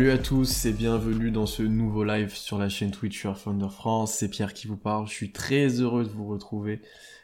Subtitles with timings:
[0.00, 4.14] Salut à tous et bienvenue dans ce nouveau live sur la chaîne Twitch Your France.
[4.14, 5.06] C'est Pierre qui vous parle.
[5.06, 6.80] Je suis très heureux de vous retrouver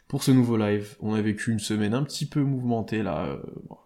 [0.09, 0.95] pour ce nouveau live.
[1.01, 3.39] On a vécu une semaine un petit peu mouvementée là, euh,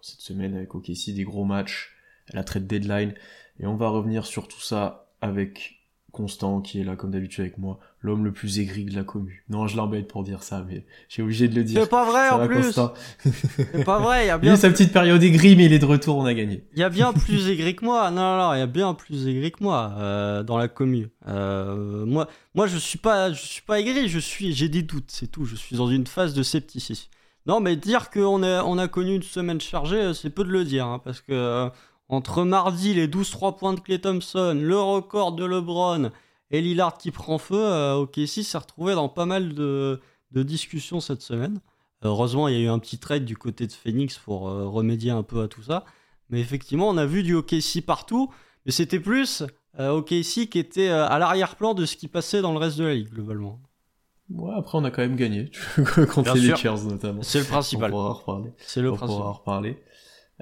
[0.03, 1.95] cette semaine avec OKC, des gros matchs,
[2.33, 3.15] la trade deadline,
[3.61, 5.80] et on va revenir sur tout ça avec
[6.13, 9.45] Constant qui est là comme d'habitude avec moi, l'homme le plus aigri de la commu.
[9.49, 11.81] Non, je l'embête pour dire ça, mais j'ai obligé de le dire.
[11.83, 12.73] C'est pas vrai Ça en va, plus.
[13.57, 14.25] C'est pas vrai.
[14.25, 15.87] Il y a Il a bien, eu sa petite période aigrie, mais il est de
[15.87, 16.65] retour, on a gagné.
[16.73, 18.11] il y a bien plus aigri que moi.
[18.11, 21.09] Non, non, non, il y a bien plus aigri que moi euh, dans la commu.
[21.29, 24.09] Euh, moi, moi, je suis pas, je suis pas aigri.
[24.09, 25.45] Je suis, j'ai des doutes, c'est tout.
[25.45, 27.09] Je suis dans une phase de scepticisme.
[27.47, 30.51] Non, mais dire qu'on a, on a connu une semaine chargée, euh, c'est peu de
[30.51, 31.69] le dire, hein, parce que euh,
[32.11, 36.11] entre mardi les 12-3 points de Clay Thompson, le record de LeBron
[36.51, 40.01] et Lillard qui prend feu, euh, OKC s'est retrouvé dans pas mal de,
[40.33, 41.61] de discussions cette semaine.
[42.03, 45.13] Heureusement, il y a eu un petit trade du côté de Phoenix pour euh, remédier
[45.13, 45.85] un peu à tout ça.
[46.31, 48.33] Mais effectivement, on a vu du OKC partout,
[48.67, 49.45] mais c'était plus
[49.79, 52.85] euh, OKC qui était euh, à l'arrière-plan de ce qui passait dans le reste de
[52.85, 53.61] la ligue, globalement.
[54.31, 55.51] Ouais, après on a quand même gagné,
[56.15, 56.49] contre les.
[56.51, 57.23] Lakers notamment.
[57.23, 57.91] C'est le On principal.
[57.91, 58.53] pourra en reparler.
[58.59, 59.27] C'est le on pourra principal.
[59.29, 59.83] en reparler.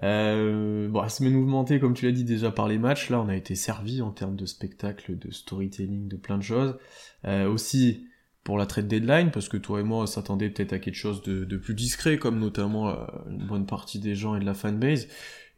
[0.03, 3.29] Euh, bon, la semaine mouvementée, comme tu l'as dit déjà par les matchs, là on
[3.29, 6.77] a été servi en termes de spectacle, de storytelling, de plein de choses.
[7.25, 8.07] Euh, aussi
[8.45, 11.23] pour la trade deadline, parce que toi et moi on s'attendait peut-être à quelque chose
[11.23, 12.95] de, de plus discret, comme notamment euh,
[13.29, 15.09] une bonne partie des gens et de la fanbase.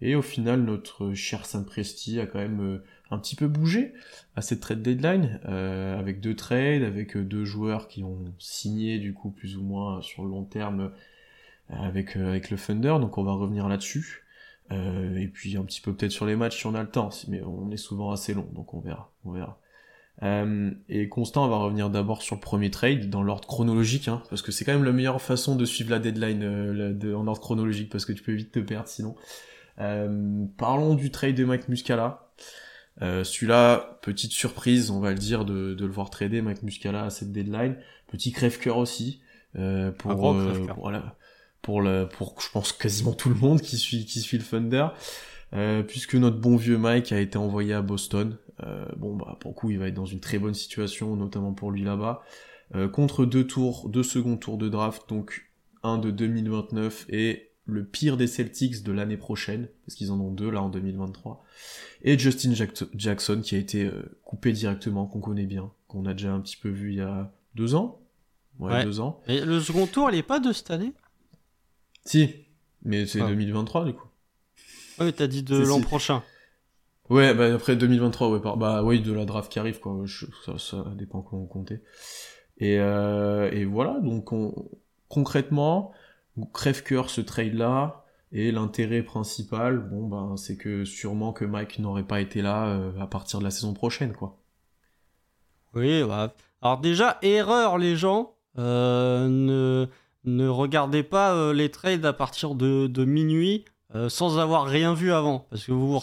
[0.03, 3.93] Et au final, notre cher Saint-Presti a quand même euh, un petit peu bougé
[4.35, 8.99] à cette trade deadline, euh, avec deux trades, avec euh, deux joueurs qui ont signé
[8.99, 10.93] du coup plus ou moins sur le long terme
[11.69, 14.25] avec, avec le Thunder, donc on va revenir là-dessus.
[14.73, 17.11] Euh, et puis un petit peu peut-être sur les matchs si on a le temps,
[17.29, 19.59] mais on est souvent assez long, donc on verra, on verra.
[20.23, 24.23] Euh, et Constant, on va revenir d'abord sur le premier trade dans l'ordre chronologique, hein,
[24.31, 27.15] parce que c'est quand même la meilleure façon de suivre la deadline euh, la- de-
[27.15, 29.17] en ordre chronologique, parce que tu peux vite te perdre sinon.
[29.81, 32.31] Euh, parlons du trade de Mike Muscala.
[33.03, 37.05] Euh, Celui-là, petite surprise, on va le dire, de, de le voir trader Mike Muscala
[37.05, 37.77] à cette deadline.
[38.09, 39.23] Petit crève-cœur aussi.
[39.57, 40.77] Euh, pour, Un gros crève-cœur.
[40.79, 41.17] voilà,
[41.63, 44.87] pour, le, pour, je pense, quasiment tout le monde qui suit, qui suit le Thunder.
[45.53, 48.37] Euh, puisque notre bon vieux Mike a été envoyé à Boston.
[48.63, 51.53] Euh, bon, bah, pour le coup, il va être dans une très bonne situation, notamment
[51.55, 52.23] pour lui là-bas.
[52.77, 55.51] Euh, contre deux tours, deux seconds tours de draft, donc
[55.83, 60.31] un de 2029 et le pire des Celtics de l'année prochaine, parce qu'ils en ont
[60.31, 61.45] deux là en 2023.
[62.03, 66.13] Et Justin Jack- Jackson qui a été euh, coupé directement, qu'on connaît bien, qu'on a
[66.15, 68.01] déjà un petit peu vu il y a deux ans.
[68.61, 68.85] Ouais, Ouais.
[68.85, 69.21] deux ans.
[69.27, 70.93] Et le second tour, il est pas de cette année?
[72.05, 72.47] Si,
[72.83, 73.27] mais c'est Ah.
[73.29, 74.09] 2023 du coup.
[74.99, 75.83] Ouais, t'as dit de l'an si.
[75.85, 76.23] prochain.
[77.09, 78.57] Ouais, bah après 2023, ouais, par...
[78.57, 80.01] bah oui, de la draft qui arrive, quoi.
[80.05, 81.83] Je- Ça, ça dépend comment on comptait.
[82.59, 84.69] Et, euh, et voilà, donc on...
[85.09, 85.93] concrètement,
[86.53, 92.21] crève-cœur ce trade-là, et l'intérêt principal, bon ben, c'est que sûrement que Mike n'aurait pas
[92.21, 94.39] été là euh, à partir de la saison prochaine, quoi.
[95.75, 96.35] Oui, bah.
[96.63, 99.87] Alors déjà, erreur les gens, euh, ne,
[100.25, 103.65] ne regardez pas euh, les trades à partir de, de minuit
[103.95, 106.01] euh, sans avoir rien vu avant, parce que vous vous,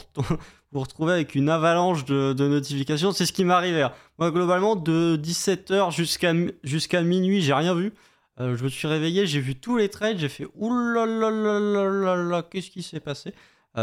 [0.80, 3.12] retrouvez avec une avalanche de, de notifications.
[3.12, 3.82] C'est ce qui m'est arrivé.
[3.82, 3.94] hein.
[4.20, 6.34] Moi, globalement, de 17h jusqu'à
[6.64, 7.94] jusqu'à minuit, j'ai rien vu.
[8.40, 12.84] Euh, je me suis réveillé, j'ai vu tous les trades, j'ai fait oulalalala, qu'est-ce qui
[12.84, 13.34] s'est passé?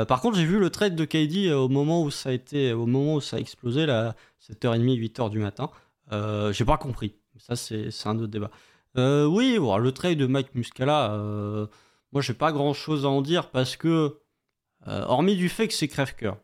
[0.08, 2.84] Par contre, j'ai vu le trade de KD au moment où ça a été, au
[2.84, 4.16] moment où ça a explosé, là,
[4.50, 5.70] 7h30, 8h du matin.
[6.50, 7.14] J'ai pas compris.
[7.38, 8.50] Ça, c'est un autre débat.
[8.96, 11.66] Euh, oui, bon, le trade de Mike Muscala, euh,
[12.12, 14.18] moi, j'ai pas grand chose à en dire parce que,
[14.86, 16.38] euh, hormis du fait que c'est crève-cœur,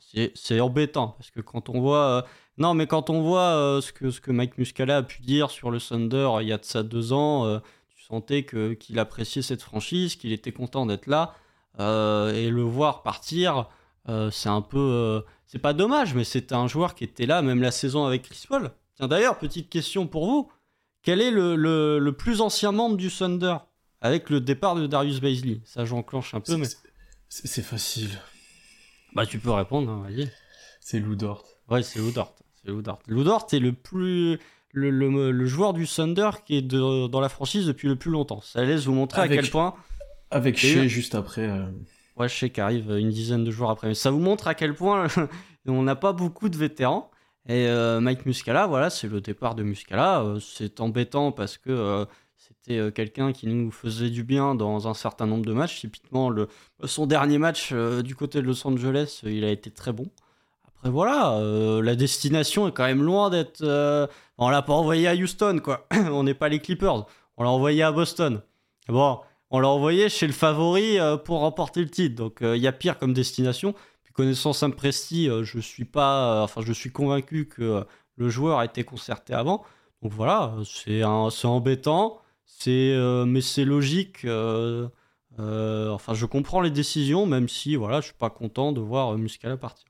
[0.00, 2.26] c'est c'est embêtant parce que quand on voit.
[2.58, 5.70] non, mais quand on voit ce, que, ce que Mike Muscala a pu dire sur
[5.70, 10.16] le Thunder il y a de ça deux ans, tu sentais qu'il appréciait cette franchise,
[10.16, 11.34] qu'il était content d'être là.
[11.78, 13.68] et le voir partir,
[14.30, 15.24] c'est un peu.
[15.46, 18.44] c'est pas dommage, mais c'était un joueur qui était là, même la saison avec Chris
[18.48, 18.72] Paul.
[18.96, 20.50] Tiens, d'ailleurs, petite question pour vous.
[21.02, 23.56] Quel est le, le- le plus ancien membre du Thunder
[24.00, 25.60] avec le départ de Darius Baisley?
[25.64, 26.66] Ça, j'enclenche un peu, mais.
[27.28, 28.10] C'est facile.
[29.14, 30.30] Bah, tu peux répondre, hein, vas-y.
[30.80, 31.44] C'est Lou Dort.
[31.70, 32.34] Ouais, c'est Lou Dort.
[32.62, 32.98] C'est Lou Dort.
[33.06, 34.38] Lou Dort est le plus.
[34.74, 38.10] Le, le- le joueur du Thunder qui est de- dans la franchise depuis le plus
[38.10, 38.40] longtemps.
[38.40, 39.74] Ça laisse vous montrer Avec- à quel point.
[40.30, 41.42] Avec Shea juste après.
[41.46, 41.66] euh,
[42.16, 43.88] Ouais, je sais qu'arrive une dizaine de jours après.
[43.88, 45.08] Mais ça vous montre à quel point
[45.66, 47.10] on n'a pas beaucoup de vétérans.
[47.48, 50.20] Et euh, Mike Muscala, voilà, c'est le départ de Muscala.
[50.22, 52.04] Euh, c'est embêtant parce que euh,
[52.36, 55.80] c'était quelqu'un qui nous faisait du bien dans un certain nombre de matchs.
[55.80, 56.32] Typiquement,
[56.84, 60.06] son dernier match du côté de Los Angeles, il a été très bon.
[60.66, 61.40] Après, voilà,
[61.82, 63.62] la destination est quand même loin d'être.
[63.62, 64.06] euh,
[64.38, 65.86] on l'a pas envoyé à Houston, quoi.
[65.92, 67.06] on n'est pas les Clippers.
[67.36, 68.42] On l'a envoyé à Boston.
[68.88, 72.16] Bon, on l'a envoyé chez le favori pour remporter le titre.
[72.16, 73.74] Donc, il y a pire comme destination.
[74.12, 77.84] Puis connaissant Presti, je suis pas, enfin je suis convaincu que
[78.16, 79.64] le joueur a été concerté avant.
[80.02, 84.26] Donc voilà, c'est embêtant, c'est mais c'est logique.
[85.38, 89.56] enfin, je comprends les décisions, même si voilà, je suis pas content de voir Muscala
[89.56, 89.86] partir.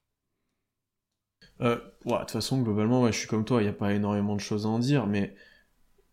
[1.60, 4.40] Euh, de toute façon, globalement, je suis comme toi, il n'y a pas énormément de
[4.40, 5.34] choses à en dire, mais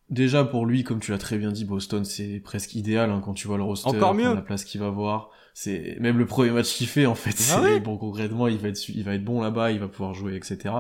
[0.10, 3.34] déjà pour lui, comme tu l'as très bien dit, Boston, c'est presque idéal hein, quand
[3.34, 4.34] tu vois le roster, Encore mieux.
[4.34, 5.30] la place qu'il va voir.
[5.54, 7.36] C'est même le premier match qu'il fait en fait.
[7.54, 10.36] Ah bon concrètement, il va être, il va être bon là-bas, il va pouvoir jouer,
[10.36, 10.76] etc.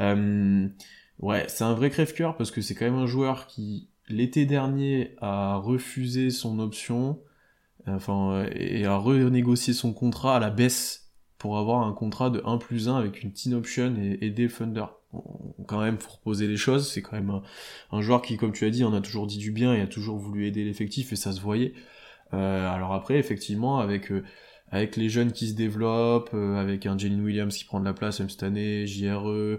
[0.00, 0.68] Euh,
[1.18, 5.14] ouais, c'est un vrai crève-cœur parce que c'est quand même un joueur qui l'été dernier
[5.20, 7.20] a refusé son option,
[7.86, 12.58] enfin et a renégocié son contrat à la baisse pour avoir un contrat de 1
[12.58, 14.86] plus 1 avec une team option et, et des Thunder.
[15.66, 17.40] Quand même, faut reposer les choses, c'est quand même
[17.92, 19.86] un, joueur qui, comme tu as dit, en a toujours dit du bien et a
[19.86, 21.74] toujours voulu aider l'effectif et ça se voyait.
[22.32, 24.22] Euh, alors après, effectivement, avec euh,
[24.72, 27.92] avec les jeunes qui se développent, euh, avec un Jalen Williams qui prend de la
[27.92, 29.58] place même cette année, JRE,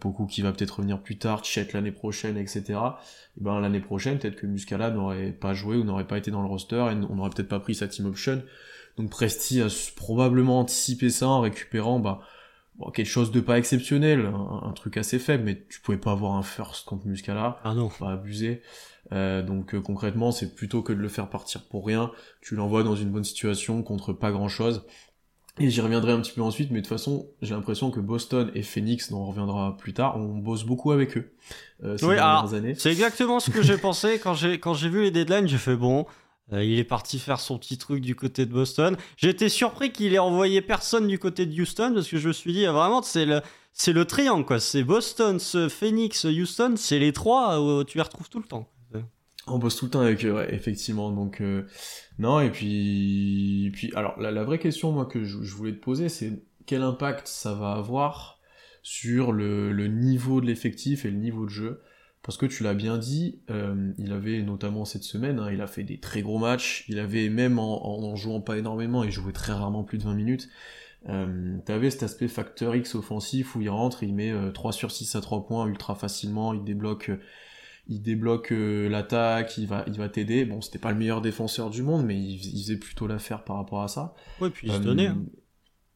[0.00, 2.60] beaucoup qui va peut-être revenir plus tard, Chet l'année prochaine, etc.
[2.60, 2.74] Et
[3.38, 6.42] eh ben l'année prochaine, peut-être que Muscala n'aurait pas joué ou n'aurait pas été dans
[6.42, 8.42] le roster et on n'aurait peut-être pas pris sa team option.
[8.96, 12.20] Donc Presti a probablement anticipé ça en récupérant bah,
[12.92, 14.32] quelque chose de pas exceptionnel,
[14.62, 17.88] un, truc assez faible, mais tu pouvais pas avoir un first contre Muscala, ah non.
[17.88, 18.62] pas abuser.
[19.12, 22.10] Euh, donc euh, concrètement, c'est plutôt que de le faire partir pour rien,
[22.40, 24.84] tu l'envoies dans une bonne situation contre pas grand-chose.
[25.58, 28.50] Et j'y reviendrai un petit peu ensuite, mais de toute façon, j'ai l'impression que Boston
[28.54, 31.32] et Phoenix, dont on reviendra plus tard, on bosse beaucoup avec eux
[31.84, 32.74] euh, ces dernières années.
[32.78, 35.48] C'est exactement ce que j'ai pensé quand j'ai quand j'ai vu les deadlines.
[35.48, 36.06] J'ai fait bon,
[36.52, 38.96] il est parti faire son petit truc du côté de Boston.
[39.16, 42.52] J'étais surpris qu'il ait envoyé personne du côté de Houston parce que je me suis
[42.52, 43.40] dit vraiment c'est le
[43.72, 44.60] c'est le triangle.
[44.60, 45.38] C'est Boston,
[45.68, 48.68] Phoenix, Houston, c'est les trois où tu les retrouves tout le temps.
[49.46, 51.10] On bosse tout le temps avec eux, effectivement.
[51.10, 51.66] Donc euh,
[52.18, 56.44] non et puis puis alors la, vraie question moi que je, voulais te poser c'est
[56.66, 58.38] quel impact ça va avoir
[58.82, 61.80] sur le niveau de l'effectif et le niveau de jeu?
[62.22, 65.66] Parce que tu l'as bien dit, euh, il avait notamment cette semaine, hein, il a
[65.66, 69.32] fait des très gros matchs, il avait même en, en, jouant pas énormément, il jouait
[69.32, 70.48] très rarement plus de 20 minutes,
[71.08, 74.90] euh, t'avais cet aspect facteur X offensif où il rentre, il met 3 euh, sur
[74.90, 77.10] 6 à 3 points ultra facilement, il débloque
[77.88, 80.44] il débloque l'attaque, il va il va t'aider.
[80.44, 83.56] Bon, c'était pas le meilleur défenseur du monde, mais il, il faisait plutôt l'affaire par
[83.56, 84.14] rapport à ça.
[84.40, 85.08] Ouais, puis il se donnait.
[85.08, 85.24] Hein.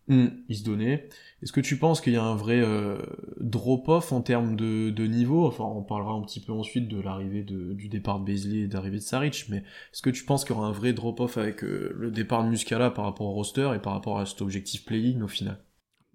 [0.07, 1.09] Hmm, il se donnait.
[1.43, 2.99] Est-ce que tu penses qu'il y a un vrai euh,
[3.41, 5.47] drop-off en termes de, de, niveau?
[5.47, 8.99] Enfin, on parlera un petit peu ensuite de l'arrivée du départ de Beasley et d'arrivée
[8.99, 11.91] de Saric, mais est-ce que tu penses qu'il y aura un vrai drop-off avec euh,
[11.97, 15.23] le départ de Muscala par rapport au roster et par rapport à cet objectif play-in
[15.23, 15.59] au final?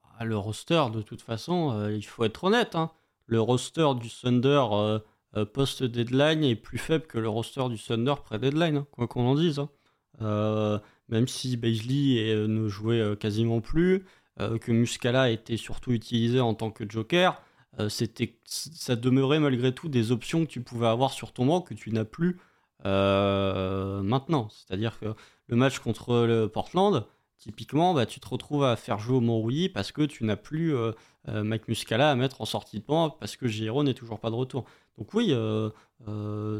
[0.04, 2.76] Bah, Le roster, de toute façon, euh, il faut être honnête.
[2.76, 2.92] Hein.
[3.26, 4.66] Le roster du Thunder
[5.54, 9.60] post-deadline est plus faible que le roster du Thunder pré-deadline, hein, quoi qu'on en dise.
[10.20, 14.06] Hein même si Beasley euh, ne jouait euh, quasiment plus,
[14.40, 17.42] euh, que Muscala était surtout utilisé en tant que joker,
[17.88, 21.74] c'était, ça demeurait malgré tout des options que tu pouvais avoir sur ton banc que
[21.74, 22.38] tu n'as plus
[22.84, 24.50] maintenant.
[24.50, 25.14] C'est-à-dire que
[25.48, 27.06] le match contre le Portland,
[27.38, 30.74] typiquement, bah, tu te retrouves à faire jouer au Monrouilly parce que tu n'as plus
[31.28, 34.36] Mike Muscala à mettre en sortie de banc parce que Giro n'est toujours pas de
[34.36, 34.66] retour.
[34.98, 35.34] Donc oui,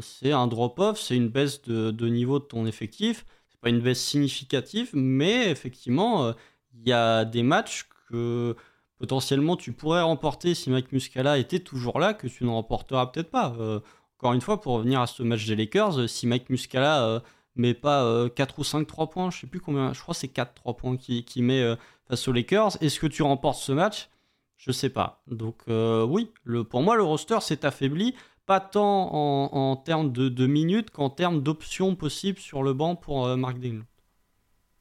[0.00, 3.26] c'est un drop-off, c'est une baisse de, niveau de ton effectif
[3.60, 6.32] pas une baisse significative, mais effectivement, euh,
[6.74, 8.56] il y a des matchs que
[8.98, 13.30] potentiellement tu pourrais remporter si Mike Muscala était toujours là, que tu ne remporteras peut-être
[13.30, 13.54] pas.
[13.58, 13.80] Euh,
[14.18, 17.22] encore une fois, pour revenir à ce match des Lakers, euh, si Mike Muscala
[17.56, 20.54] met pas 4 ou 5 3 points, je sais plus combien, je crois c'est 4
[20.54, 21.76] 3 points qu'il qui met
[22.08, 24.08] face aux Lakers, est-ce que tu remportes ce match?
[24.56, 25.22] Je sais pas.
[25.26, 26.30] Donc oui,
[26.70, 28.14] pour moi le roster s'est affaibli
[28.50, 29.14] pas tant
[29.52, 33.84] en, termes de, minutes qu'en termes d'options possibles sur le banc pour euh, Mark Dale.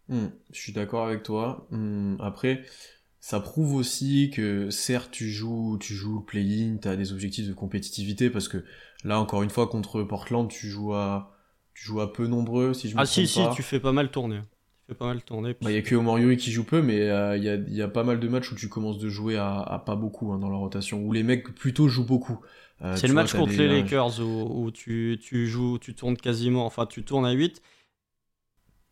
[0.08, 1.68] Hmm, je suis d'accord avec toi.
[1.70, 2.64] Hmm, après,
[3.20, 7.54] ça prouve aussi que certes tu joues, tu joues play-in, tu as des objectifs de
[7.54, 8.66] compétitivité parce que
[9.04, 11.38] là encore une fois contre Portland tu joues à
[11.76, 14.10] tu joues à peu nombreux si je me Ah si si, tu fais pas mal
[14.10, 14.42] tourner.
[14.98, 15.56] Pas mal tourner.
[15.62, 17.82] Il bah, y a que Omorio qui joue peu mais euh, il y, a, y,
[17.82, 20.40] a, pas mal de matchs où tu commences de jouer à, à pas beaucoup hein,
[20.40, 22.40] dans la rotation où les mecs plutôt jouent beaucoup.
[22.82, 26.86] Euh, c'est le match contre les Lakers où, tu, tu, joues, tu tournes quasiment, enfin
[26.86, 27.62] tu tournes à 8.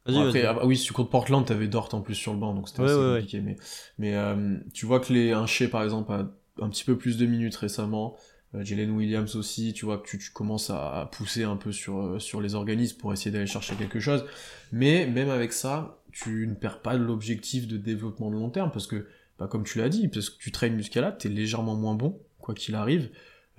[0.05, 2.69] Vas-y, ah, oui, si tu comptes Portland, t'avais Dort en plus sur le banc, donc
[2.69, 3.41] c'était assez compliqué.
[3.41, 3.57] Mais,
[3.97, 6.29] mais euh, tu vois que les un par exemple, a
[6.61, 8.15] un petit peu plus de minutes récemment.
[8.55, 12.21] Euh, Jalen Williams aussi, tu vois que tu, tu, commences à pousser un peu sur,
[12.21, 14.25] sur les organismes pour essayer d'aller chercher quelque chose.
[14.71, 18.87] Mais même avec ça, tu ne perds pas l'objectif de développement de long terme, parce
[18.87, 22.19] que, bah, comme tu l'as dit, parce que tu traînes Muscala, t'es légèrement moins bon,
[22.39, 23.09] quoi qu'il arrive.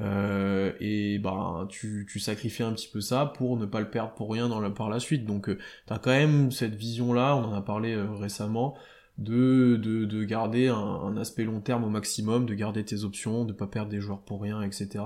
[0.00, 4.14] Euh, et ben tu, tu sacrifies un petit peu ça pour ne pas le perdre
[4.14, 5.25] pour rien dans par la suite.
[5.25, 8.76] Donc euh, tu as quand même cette vision là, on en a parlé euh, récemment,
[9.18, 13.44] de, de, de garder un, un, aspect long terme au maximum, de garder tes options,
[13.44, 15.04] de pas perdre des joueurs pour rien, etc.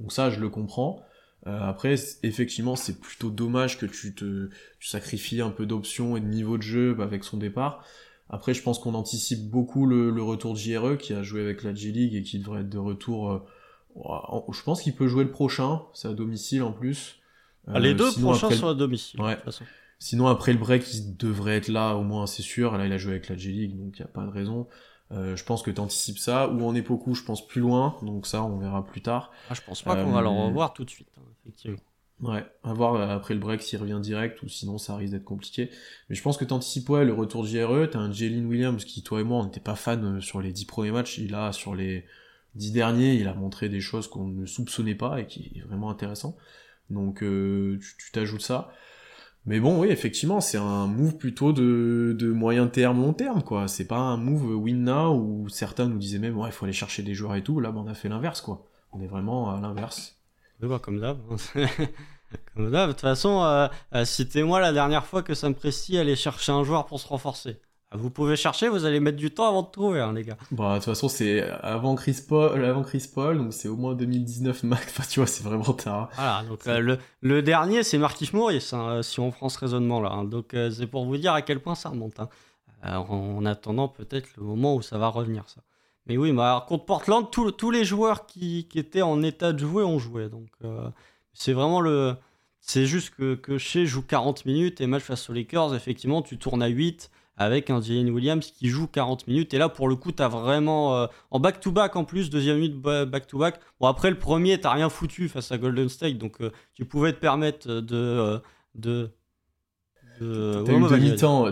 [0.00, 1.04] Donc ça, je le comprends.
[1.46, 4.48] Euh, après, effectivement, c'est plutôt dommage que tu te
[4.80, 7.84] tu sacrifies un peu d'options et de niveau de jeu avec son départ.
[8.30, 11.62] Après, je pense qu'on anticipe beaucoup le, le, retour de JRE qui a joué avec
[11.62, 13.30] la G-League et qui devrait être de retour.
[13.30, 13.40] Euh,
[14.52, 17.20] je pense qu'il peut jouer le prochain, c'est à domicile en plus.
[17.68, 19.20] Euh, les deux prochains sont à domicile.
[19.20, 19.36] Ouais.
[20.04, 22.76] Sinon, après le break, il devrait être là, au moins, c'est sûr.
[22.76, 24.68] Là, il a joué avec la G-League, donc il n'y a pas de raison.
[25.12, 26.50] Euh, je pense que tu anticipes ça.
[26.50, 29.32] Ou en Epoku, je pense plus loin, donc ça, on verra plus tard.
[29.48, 31.78] Ah, je pense pas qu'on va le euh, revoir tout de suite, hein, effectivement.
[32.20, 35.24] Ouais, à voir euh, après le break s'il revient direct ou sinon ça risque d'être
[35.24, 35.70] compliqué.
[36.10, 39.02] Mais je pense que t'anticipes ouais, le retour de JRE, t'as un Jalen Williams qui,
[39.02, 41.16] toi et moi, on n'était pas fan sur les dix premiers matchs.
[41.16, 42.04] Il a, sur les
[42.56, 45.88] dix derniers, il a montré des choses qu'on ne soupçonnait pas et qui est vraiment
[45.88, 46.36] intéressant.
[46.90, 48.70] Donc tu t'ajoutes ça.
[49.46, 53.68] Mais bon, oui, effectivement, c'est un move plutôt de, de moyen terme, long terme, quoi.
[53.68, 56.72] C'est pas un move win now où certains nous disaient même, ouais, il faut aller
[56.72, 57.60] chercher des joueurs et tout.
[57.60, 58.66] Là, ben, on a fait l'inverse, quoi.
[58.92, 60.16] On est vraiment à l'inverse.
[60.60, 61.18] Bah, comme d'hab.
[62.54, 62.88] comme d'hab.
[62.88, 66.64] De toute façon, euh, euh, citez-moi la dernière fois que me précise aller chercher un
[66.64, 67.60] joueur pour se renforcer.
[67.96, 70.36] Vous pouvez chercher, vous allez mettre du temps avant de trouver, hein, les gars.
[70.50, 73.94] Bah, de toute façon, c'est avant Chris Paul, avant Chris Paul, donc c'est au moins
[73.94, 74.84] 2019 max.
[74.94, 76.10] Enfin, tu vois, c'est vraiment tard.
[76.14, 79.58] Voilà, donc euh, le, le, dernier, c'est Marquis Maurice, hein, euh, si on prend ce
[79.58, 80.10] raisonnement là.
[80.10, 80.24] Hein.
[80.24, 82.20] donc euh, c'est pour vous dire à quel point ça remonte.
[82.86, 85.62] En attendant peut-être le moment où ça va revenir, ça.
[86.06, 89.84] Mais oui, bah, contre Portland, tous les joueurs qui, qui, étaient en état de jouer
[89.84, 90.28] ont joué.
[90.28, 90.48] Donc
[91.32, 92.14] c'est vraiment le.
[92.60, 96.38] C'est juste que, que chez joue 40 minutes et match face aux Lakers, effectivement, tu
[96.38, 99.54] tournes à 8 avec un Jalen Williams qui joue 40 minutes.
[99.54, 100.96] Et là, pour le coup, tu as vraiment.
[100.96, 103.60] Euh, en back-to-back en plus, deuxième minute back-to-back.
[103.80, 106.18] Bon, après, le premier, t'as rien foutu face à Golden State.
[106.18, 107.96] Donc, euh, tu pouvais te permettre de.
[107.96, 108.38] Euh,
[108.74, 109.10] de,
[110.20, 110.62] de...
[110.64, 111.48] T'as eu demi-temps.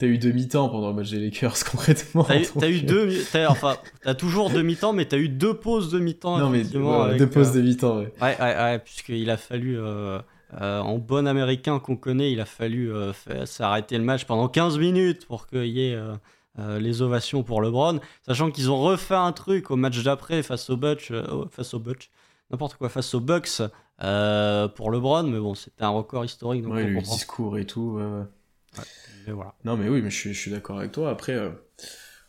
[0.00, 2.24] T'as eu demi-temps pendant le match des Lakers, concrètement.
[2.24, 6.38] T'as eu, eu, deux, as, enfin, t'as toujours demi-temps, mais t'as eu deux pauses demi-temps.
[6.38, 8.12] Non, mais deux pauses demi-temps, ouais.
[8.22, 10.18] Ouais, ouais, ouais, puisqu'il a fallu, euh,
[10.58, 13.12] en bon américain qu'on connaît, il a fallu euh,
[13.46, 18.00] s'arrêter le match pendant 15 minutes pour qu'il y ait euh, les ovations pour LeBron,
[18.26, 21.12] sachant qu'ils ont refait un truc au match d'après face au Bucks,
[21.50, 21.82] face au
[22.50, 23.62] n'importe quoi, face aux Bucks
[23.98, 26.62] pour LeBron, mais bon, c'était un record historique.
[26.62, 28.00] Donc le discours et tout.
[29.28, 29.54] voilà.
[29.64, 31.10] Non, mais oui, mais je suis, d'accord avec toi.
[31.10, 31.38] Après,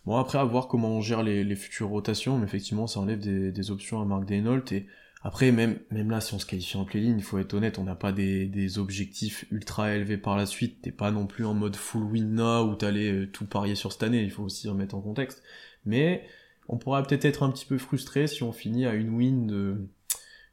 [0.05, 3.51] bon, après à voir comment on gère les, futures rotations, mais effectivement, ça enlève des,
[3.51, 4.85] des options à Mark Denault et
[5.23, 7.83] après, même, même là, si on se qualifie en play-in, il faut être honnête, on
[7.83, 10.81] n'a pas des, des, objectifs ultra élevés par la suite.
[10.81, 13.91] T'es pas non plus en mode full win now où t'allais euh, tout parier sur
[13.91, 14.23] cette année.
[14.23, 15.43] Il faut aussi remettre en contexte.
[15.85, 16.25] Mais
[16.67, 19.89] on pourrait peut-être être un petit peu frustré si on finit à une win de,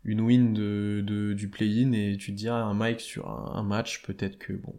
[0.05, 4.03] une win de, de du play-in et tu te dis un Mike sur un, match,
[4.03, 4.75] peut-être que bon.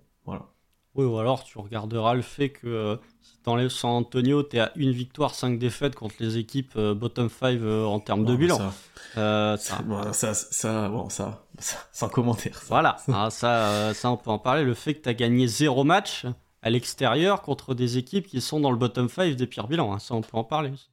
[0.96, 2.96] Oui, ou alors tu regarderas le fait que euh,
[3.44, 7.30] dans San Antonio, tu es à une victoire, cinq défaites contre les équipes euh, bottom
[7.30, 8.58] 5 euh, en termes de bilan.
[8.58, 8.74] Ça,
[9.18, 11.46] euh, ça, ça, ça, bon, ça,
[11.92, 12.62] sans commentaire.
[12.68, 14.64] Voilà, ah, ça, ça, on peut en parler.
[14.64, 16.26] Le fait que tu as gagné zéro match
[16.62, 20.00] à l'extérieur contre des équipes qui sont dans le bottom 5 des pires bilans, hein,
[20.00, 20.90] ça, on peut en parler aussi.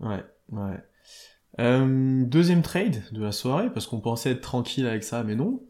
[0.00, 2.24] Ouais, ouais.
[2.24, 5.62] deuxième trade de la soirée, parce qu'on pensait être tranquille avec ça, mais non.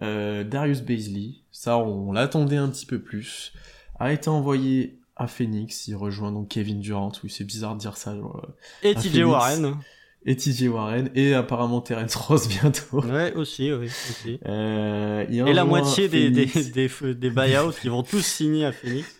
[0.00, 3.52] Darius Baisley, ça, on l'attendait un petit peu plus,
[3.98, 5.88] a été envoyé à Phoenix.
[5.88, 7.12] Il rejoint donc Kevin Durant.
[7.22, 8.16] Oui, c'est bizarre de dire ça.
[8.16, 8.46] Genre,
[8.82, 9.76] et TJ Warren.
[10.24, 11.10] Et TJ Warren.
[11.14, 13.04] Et apparemment Terence Ross bientôt.
[13.04, 13.86] Ouais, aussi, oui.
[13.86, 14.38] Aussi.
[14.46, 19.14] Euh, et la moitié des, des, des, des buyouts qui vont tous signer à Phoenix.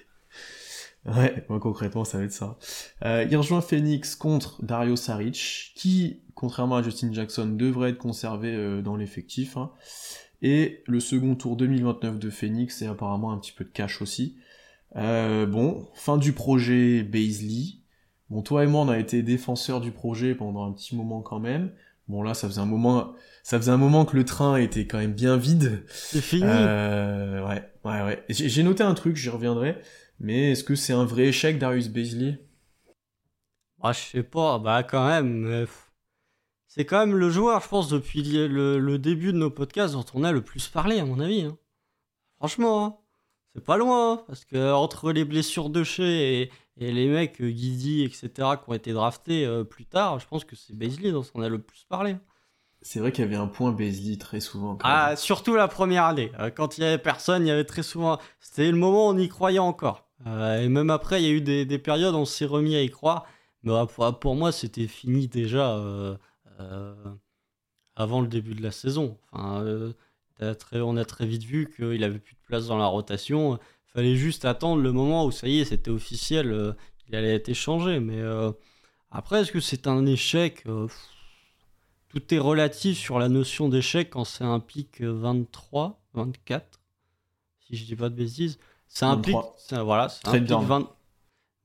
[1.05, 2.59] Ouais, moi concrètement ça va être ça.
[3.05, 8.53] Euh, il rejoint Phoenix contre Dario Saric, qui, contrairement à Justin Jackson, devrait être conservé
[8.53, 9.57] euh, dans l'effectif.
[9.57, 9.71] Hein.
[10.43, 14.37] Et le second tour 2029 de Phoenix, et apparemment un petit peu de cash aussi.
[14.97, 17.79] Euh, bon, fin du projet Baisley.
[18.31, 21.41] Bon, toi et moi, on a été défenseurs du projet pendant un petit moment quand
[21.41, 21.73] même.
[22.09, 24.99] Bon, là, ça faisait un moment, ça faisait un moment que le train était quand
[24.99, 25.85] même bien vide.
[25.89, 26.43] C'est fini.
[26.45, 28.25] Euh, ouais, ouais, ouais.
[28.29, 29.79] J'ai noté un truc, j'y reviendrai.
[30.21, 32.39] Mais est-ce que c'est un vrai échec, Darius Baisley?
[33.79, 34.59] Bah, je sais pas.
[34.59, 35.67] Bah, quand même.
[36.79, 40.23] C'est quand même le joueur, je pense, depuis le, début de nos podcasts dont on
[40.23, 41.43] a le plus parlé, à mon avis.
[41.43, 41.59] Hein.
[42.39, 42.85] Franchement.
[42.85, 42.97] Hein
[43.59, 47.51] c'est pas loin, hein, parce que entre les blessures de chez et, les mecs, euh,
[47.51, 48.29] Guidi, etc.,
[48.63, 51.49] qui ont été draftés euh, plus tard, je pense que c'est Baisley dont on a
[51.49, 52.15] le plus parlé.
[52.83, 54.79] C'est vrai qu'il y avait un point Baisley très souvent.
[54.85, 56.31] ah, surtout la première année.
[56.39, 58.19] Euh, quand il y avait personne, il y avait très souvent.
[58.39, 60.07] C'était le moment où on y croyait encore.
[60.25, 62.91] et même après, il y a eu des, périodes où on s'est remis à y
[62.91, 63.27] croire.
[63.65, 63.73] Mais
[64.21, 65.77] pour, moi, c'était fini déjà
[67.97, 69.19] avant le début de la saison.
[69.33, 69.93] Enfin,
[70.73, 73.59] on a très vite vu qu'il avait plus de place dans la rotation.
[73.87, 76.75] fallait juste attendre le moment où ça y est, c'était officiel,
[77.09, 78.01] il allait être échangé.
[78.01, 78.23] Mais
[79.11, 80.65] après, est-ce que c'est un échec
[82.09, 86.81] Tout est relatif sur la notion d'échec quand c'est un pic 23, 24,
[87.67, 88.59] si je dis pas de bêtises.
[88.87, 89.37] C'est un pic,
[89.71, 90.89] voilà, c'est un pic 20,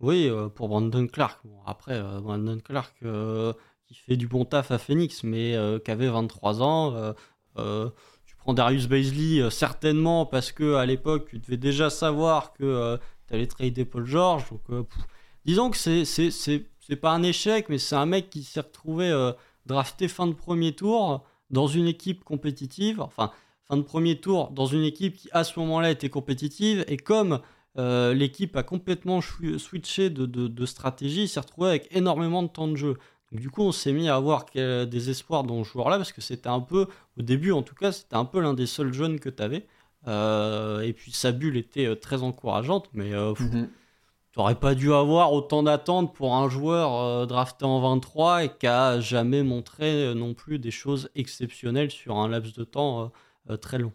[0.04, 1.40] oui, euh, pour Brandon Clark.
[1.66, 3.54] après, euh, Brandon Clark euh,
[3.94, 7.14] qui fait du bon taf à Phoenix, mais qui avait 23 ans.
[7.56, 13.34] tu prends Darius Baisley, certainement parce que à l'époque, tu devais déjà savoir que tu
[13.34, 14.46] allais trader Paul George.
[14.50, 14.90] Donc,
[15.46, 19.32] disons que c'est, c'est, c'est, pas un échec, mais c'est un mec qui s'est retrouvé
[19.66, 23.00] drafté fin de premier tour dans une équipe compétitive.
[23.00, 23.32] Enfin,
[23.64, 26.84] fin de premier tour dans une équipe qui à ce moment-là était compétitive.
[26.88, 27.40] Et comme
[27.78, 32.76] euh, l'équipe a complètement switché de, stratégie, il s'est retrouvé avec énormément de temps de
[32.76, 32.98] jeu.
[33.34, 36.22] Donc, du coup, on s'est mis à avoir des espoirs dans ce joueur-là, parce que
[36.22, 36.86] c'était un peu,
[37.18, 39.66] au début en tout cas, c'était un peu l'un des seuls jeunes que tu avais.
[40.08, 43.70] Euh, et puis sa bulle était euh, très encourageante, mais mhm.
[44.32, 48.68] tu n'aurais pas dû avoir autant d'attentes pour un joueur drafté en 23 et qui
[48.68, 53.12] a jamais montré non plus des choses exceptionnelles sur un laps de temps
[53.62, 53.94] très long.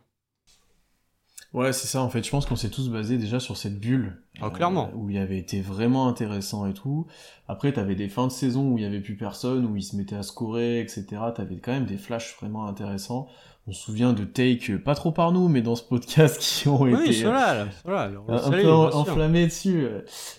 [1.54, 2.22] Ouais, c'est ça, en fait.
[2.22, 4.22] Je pense qu'on s'est tous basés déjà sur cette bulle.
[4.40, 4.90] Ah, clairement.
[4.92, 7.06] Euh, où il avait été vraiment intéressant et tout.
[7.48, 9.96] Après, t'avais des fins de saison où il y avait plus personne, où il se
[9.96, 11.06] mettait à scorer, etc.
[11.34, 13.28] T'avais quand même des flashs vraiment intéressants.
[13.66, 16.82] On se souvient de take, pas trop par nous, mais dans ce podcast qui ont
[16.82, 19.86] oui, été là, là, un peu enflammés dessus.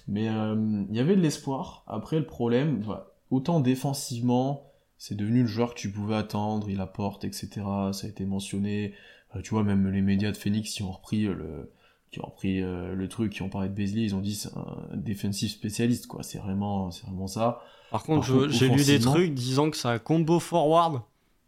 [0.08, 0.56] Mais euh,
[0.90, 1.84] il y avait de l'espoir.
[1.88, 2.84] Après, le problème,
[3.32, 7.50] autant défensivement, c'est devenu le joueur que tu pouvais attendre, il apporte, etc.
[7.94, 8.94] Ça a été mentionné.
[9.36, 11.72] Euh, tu vois, même les médias de Phoenix qui ont repris euh, le,
[12.12, 14.50] qui ont repris euh, le truc, qui ont parlé de Beasley, ils ont dit c'est
[14.56, 16.24] un défensif spécialiste, quoi.
[16.24, 17.62] C'est vraiment, c'est vraiment ça.
[17.92, 21.02] Par contre, j'ai lu des trucs disant que c'est un combo forward.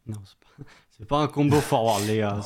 [0.07, 2.39] Non, c'est pas, pas, un combo forward, les gars.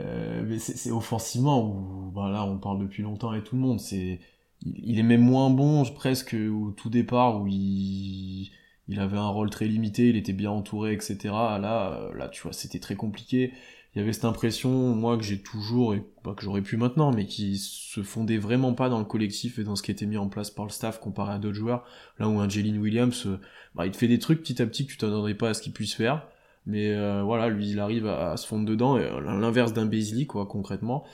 [0.00, 3.80] Euh, mais c'est offensivement où bah là on parle depuis longtemps et tout le monde.
[3.80, 4.18] C'est
[4.62, 8.50] il, est même moins bon presque au tout départ où il
[8.88, 11.16] il avait un rôle très limité, il était bien entouré, etc.
[11.24, 13.52] Là, là, tu vois, c'était très compliqué.
[13.94, 17.12] Il y avait cette impression, moi, que j'ai toujours, et bah, que j'aurais pu maintenant,
[17.12, 20.16] mais qui se fondait vraiment pas dans le collectif et dans ce qui était mis
[20.16, 21.84] en place par le staff comparé à d'autres joueurs.
[22.18, 23.38] Là où un Jalen Williams, euh,
[23.74, 25.62] bah, il te fait des trucs petit à petit que tu t'attendrais pas à ce
[25.62, 26.26] qu'il puisse faire.
[26.66, 30.46] Mais euh, voilà, lui, il arrive à, se fondre dedans, et, l'inverse d'un Beasley, quoi,
[30.46, 31.04] concrètement.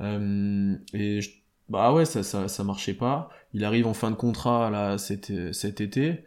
[0.00, 1.20] et
[1.68, 3.30] bah ouais, ça, ça, ça marchait pas.
[3.52, 6.24] Il arrive en fin de contrat là cet, cet été.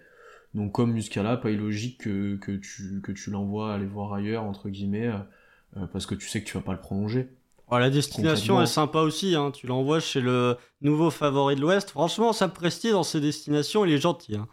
[0.53, 4.69] Donc comme Muscala, pas illogique que, que tu, que tu l'envoies aller voir ailleurs, entre
[4.69, 5.19] guillemets, euh,
[5.91, 7.29] parce que tu sais que tu vas pas le prolonger.
[7.71, 9.51] la destination est sympa aussi, hein.
[9.51, 11.91] tu l'envoies chez le nouveau favori de l'Ouest.
[11.91, 14.35] Franchement, ça prestige dans ces destinations, il est gentil.
[14.35, 14.47] Hein.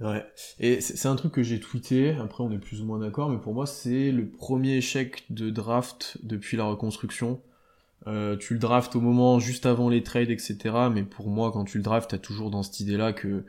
[0.00, 0.24] Ouais,
[0.58, 3.36] et c'est un truc que j'ai tweeté, après on est plus ou moins d'accord, mais
[3.36, 7.42] pour moi c'est le premier échec de draft depuis la reconstruction.
[8.06, 10.56] Euh, tu le drafts au moment juste avant les trades, etc.
[10.90, 13.44] Mais pour moi, quand tu le drafts, t'as toujours dans cette idée-là que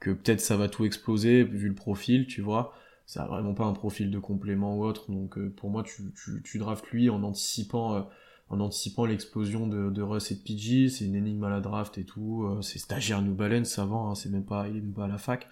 [0.00, 2.72] que peut-être ça va tout exploser vu le profil, tu vois.
[3.10, 6.12] Ça a vraiment pas un profil de complément ou autre, donc euh, pour moi tu,
[6.14, 8.02] tu, tu draftes lui en anticipant euh,
[8.50, 11.98] en anticipant l'explosion de, de, Russ et de PG, c'est une énigme à la draft
[11.98, 14.92] et tout, euh, c'est stagiaire New Balance avant, hein, c'est même pas il est même
[14.92, 15.48] pas à la fac.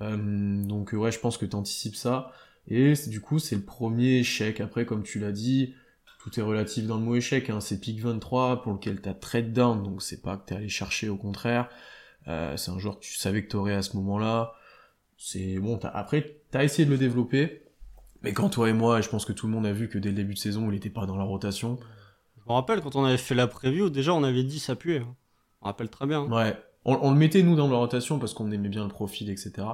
[0.00, 2.30] donc ouais, je pense que tu anticipes ça
[2.68, 4.60] et du coup c'est le premier échec.
[4.60, 5.74] Après comme tu l'as dit,
[6.20, 9.52] tout est relatif dans le mot échec, hein, c'est pick 23 pour lequel t'as trade
[9.52, 11.68] down, donc c'est pas que t'es allé chercher au contraire.
[12.28, 14.52] Euh, c'est un joueur que tu savais que t'aurais à ce moment-là.
[15.18, 15.78] C'est bon.
[15.82, 15.88] As...
[15.88, 17.62] Après, t'as essayé de le développer,
[18.22, 20.08] mais quand toi et moi, je pense que tout le monde a vu que dès
[20.08, 21.78] le début de saison, il était pas dans la rotation.
[22.38, 25.00] Je me rappelle quand on avait fait la preview, déjà on avait dit ça puait.
[25.00, 25.14] Hein.
[25.60, 26.22] On rappelle très bien.
[26.22, 26.56] Ouais.
[26.84, 29.66] On, le mettait nous dans la rotation parce qu'on aimait bien le profil, etc.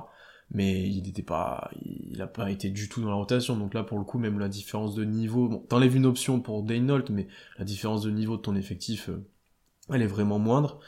[0.50, 3.56] Mais il n'était pas, il a pas été du tout dans la rotation.
[3.56, 6.64] Donc là, pour le coup, même la différence de niveau, bon, t'enlèves une option pour
[6.64, 7.28] Daynolt, mais
[7.58, 9.24] la différence de niveau de ton effectif, euh,
[9.92, 10.80] elle est vraiment moindre.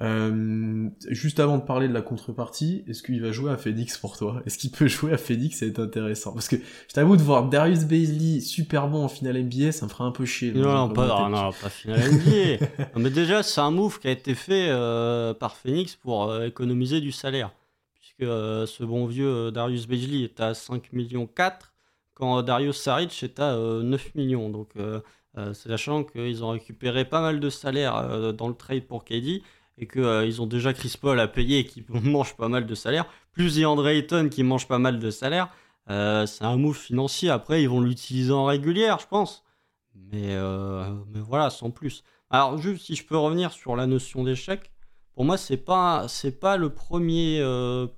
[0.00, 4.16] Euh, juste avant de parler de la contrepartie, est-ce qu'il va jouer à Phoenix pour
[4.16, 4.42] toi?
[4.46, 5.60] Est-ce qu'il peut jouer à Phoenix?
[5.62, 6.32] Être intéressant.
[6.32, 9.90] Parce que je t'avoue de voir Darius Baisley super bon en finale NBA, ça me
[9.90, 10.52] ferait un peu chier.
[10.52, 12.66] Non, non, pas, non, pas finale NBA.
[12.96, 17.00] mais déjà, c'est un move qui a été fait euh, par Phoenix pour euh, économiser
[17.00, 17.50] du salaire.
[17.94, 21.72] Puisque ce bon vieux Darius Baisley est à 5 millions 4,
[22.14, 24.48] quand Darius Saric est à 9 millions.
[24.48, 24.70] Donc,
[25.52, 29.42] sachant qu'ils ont récupéré pas mal de salaire dans le trade pour KD
[29.78, 32.74] et qu'ils euh, ont déjà Chris Paul à payer et qui mange pas mal de
[32.74, 35.48] salaire, plus DeAndre Ayton qui mange pas mal de salaire,
[35.90, 37.30] euh, c'est un move financier.
[37.30, 39.44] Après, ils vont l'utiliser en régulière, je pense.
[39.94, 42.02] Mais, euh, mais voilà, sans plus.
[42.30, 44.70] Alors, juste si je peux revenir sur la notion d'échec,
[45.14, 46.06] pour moi, c'est pas
[46.40, 47.42] pas le premier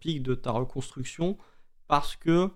[0.01, 1.37] pic de ta reconstruction
[1.87, 2.49] parce que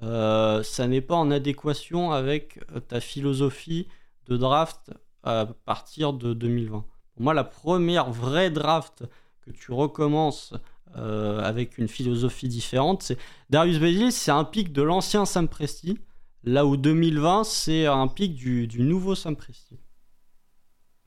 [0.00, 3.86] ça n'est pas en adéquation avec ta philosophie
[4.26, 4.90] de draft
[5.22, 6.84] à partir de 2020.
[7.14, 9.04] Pour moi, la première vraie draft
[9.42, 10.54] que tu recommences
[10.94, 13.16] avec une philosophie différente, c'est
[13.48, 15.98] Darius Bailey, c'est un pic de l'ancien Sam Presti,
[16.44, 19.78] là où 2020, c'est un pic du, du nouveau Sam Presti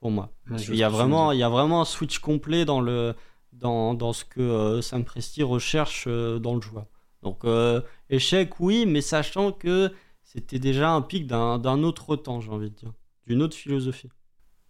[0.06, 0.30] pour moi.
[0.52, 3.16] il, y a vraiment, il y a vraiment un switch complet dans, le,
[3.54, 6.86] dans, dans ce que euh, Sam Presti recherche euh, dans le joueur.
[7.24, 9.92] Donc, euh, échec, oui, mais sachant que
[10.22, 12.94] c'était déjà un pic d'un autre temps, j'ai envie de dire,
[13.26, 14.10] d'une autre philosophie.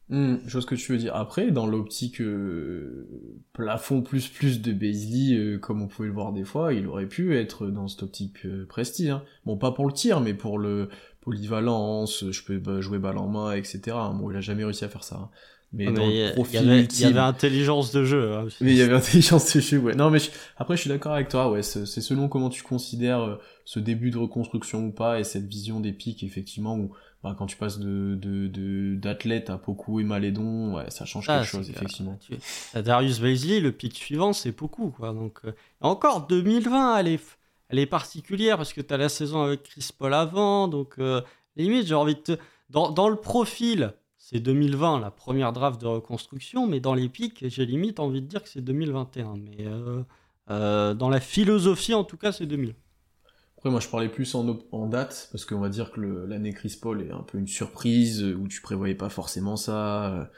[0.09, 1.15] Hmm, je vois ce que tu veux dire.
[1.15, 2.21] Après, dans l'optique
[3.53, 7.35] plafond plus plus de Beasley, comme on pouvait le voir des fois, il aurait pu
[7.35, 9.09] être dans cette optique Presti.
[9.09, 9.23] Hein.
[9.45, 10.89] Bon, pas pour le tir, mais pour le
[11.21, 13.79] polyvalence, je peux bah, jouer balle en main, etc.
[14.13, 15.15] Bon, il a jamais réussi à faire ça.
[15.15, 15.29] Hein.
[15.73, 18.33] Mais, dans le profil il y, avait, il y avait intelligence de jeu.
[18.33, 19.95] Hein, mais il y avait intelligence de jeu, ouais.
[19.95, 20.19] Non, mais
[20.57, 21.63] après, je suis d'accord avec toi, ouais.
[21.63, 25.81] C'est selon comment tu considères euh, ce début de reconstruction ou pas, et cette vision
[25.81, 26.91] des pics, effectivement, où
[27.25, 31.69] bah, quand tu passes de d'athlète à Poku et Malédon, ouais, ça change quelque chose,
[31.71, 32.19] effectivement.
[32.21, 32.35] Tu...
[32.79, 35.11] Darius Baisley, le pic suivant, c'est Poku, quoi.
[35.11, 37.19] Donc, euh, encore 2020, allez
[37.69, 40.67] elle est particulière parce que tu as la saison avec Chris Paul avant.
[40.67, 41.21] Donc, euh,
[41.55, 42.37] limite, j'ai envie de te.
[42.69, 47.43] Dans, dans le profil, c'est 2020, la première draft de reconstruction, mais dans les pics,
[47.47, 49.33] j'ai limite envie de dire que c'est 2021.
[49.37, 50.03] Mais euh,
[50.51, 52.75] euh, dans la philosophie, en tout cas, c'est 2000.
[53.65, 57.01] Après, moi, je parlais plus en, date, parce qu'on va dire que l'année Chris Paul
[57.01, 60.29] est un peu une surprise, où tu prévoyais pas forcément ça.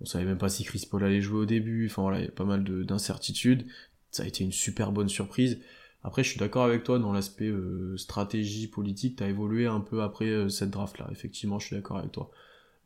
[0.00, 1.88] On savait même pas si Chris Paul allait jouer au début.
[1.90, 3.66] Enfin voilà, il y a pas mal d'incertitudes.
[4.12, 5.58] Ça a été une super bonne surprise.
[6.04, 10.02] Après, je suis d'accord avec toi dans l'aspect euh, stratégie politique, t'as évolué un peu
[10.02, 11.08] après euh, cette draft-là.
[11.10, 12.30] Effectivement, je suis d'accord avec toi.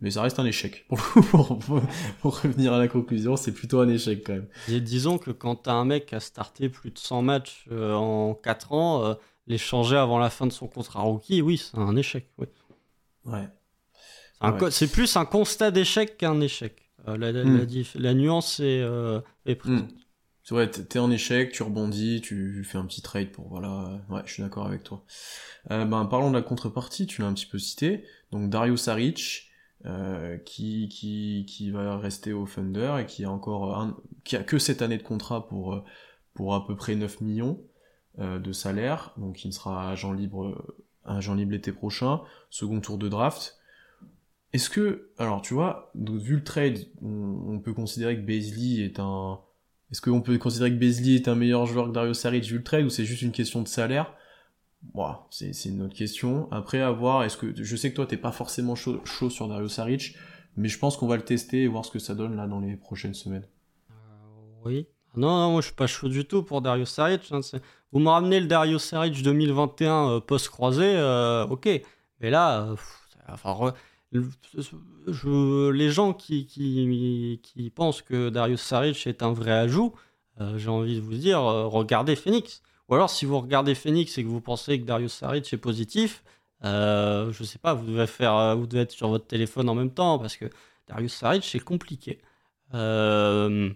[0.01, 0.87] Mais ça reste un échec.
[0.89, 1.59] Pour,
[2.23, 4.81] pour, revenir à la conclusion, c'est plutôt un échec quand même.
[4.81, 8.33] Disons que quand t'as un mec qui a starté plus de 100 matchs euh, en
[8.33, 9.19] 4 ans,
[9.51, 12.29] les changer avant la fin de son contrat rookie, oui, c'est un échec.
[12.39, 12.47] Oui.
[13.25, 13.49] Ouais.
[14.71, 16.91] C'est plus un constat d'échec qu'un échec.
[17.07, 17.67] La, hmm.
[17.97, 18.83] la, nuance est,
[19.47, 19.91] est présente.
[19.91, 19.97] Hmm.
[20.43, 24.01] C'est vrai, t'es en échec, tu rebondis, tu fais un petit trade pour voilà.
[24.09, 25.05] Ouais, je suis d'accord avec toi.
[25.71, 28.05] Euh, ben parlons de la contrepartie, tu l'as un petit peu cité.
[28.33, 29.51] Donc Dario Saric,
[29.87, 34.43] euh, qui, qui, qui va rester au Thunder et qui a encore un, qui a
[34.43, 35.85] que cette année de contrat pour, euh,
[36.35, 37.69] pour à peu près 9 millions euh,
[38.18, 42.20] de salaire, donc il sera agent libre, agent libre l'été prochain,
[42.51, 43.59] second tour de draft.
[44.53, 49.38] Est-ce que, alors tu vois, vu le trade, on, peut considérer que Beasley est un,
[49.90, 52.64] est-ce qu'on peut considérer que Beasley est un meilleur joueur que Dario Saric vu le
[52.64, 54.12] trade ou c'est juste une question de salaire?
[54.94, 56.51] Bon, c'est une autre question.
[56.51, 59.68] Après, à voir, est-ce que je sais que toi t'es pas forcément chaud, sur Dario
[59.68, 60.16] Saric,
[60.57, 62.61] mais je pense qu'on va le tester et voir ce que ça donne là dans
[62.61, 63.46] les prochaines semaines.
[63.90, 63.94] Euh,
[64.64, 64.87] oui.
[65.16, 67.31] Non, moi je suis pas chaud du tout pour Dario Saric.
[67.33, 67.40] Hein,
[67.92, 71.68] vous me ramenez le Dario Saric 2021 euh, post-croisé, euh, ok.
[72.20, 72.75] Mais là,
[75.07, 77.40] je, les gens qui,
[77.75, 79.94] pensent que Darius Saric est un vrai ajout,
[80.40, 82.62] euh, j'ai envie de vous dire, euh, regardez Phoenix.
[82.88, 86.25] Ou alors, si vous regardez Phoenix et que vous pensez que Darius Saric est positif,
[86.64, 89.92] euh, je sais pas, vous devez, faire, vous devez être sur votre téléphone en même
[89.92, 90.46] temps parce que
[90.88, 92.20] Darius Saric, c'est compliqué.
[92.75, 93.70] Euh,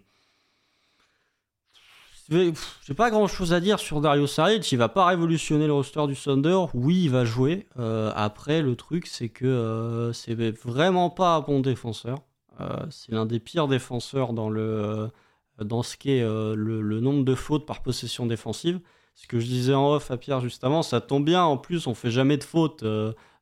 [2.30, 4.70] j'ai pas grand chose à dire sur Dario Saric.
[4.72, 6.58] Il va pas révolutionner le roster du Thunder.
[6.72, 7.66] Oui, il va jouer.
[7.78, 10.34] Euh, après, le truc, c'est que euh, c'est
[10.64, 12.18] vraiment pas un bon défenseur.
[12.60, 15.10] Euh, c'est l'un des pires défenseurs dans, le,
[15.58, 18.80] dans ce qui est le, nombre de fautes par possession défensive.
[19.14, 21.44] Ce que je disais en off à Pierre justement, ça tombe bien.
[21.44, 22.84] En plus, on fait jamais de fautes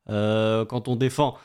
[0.09, 1.39] quand on défend.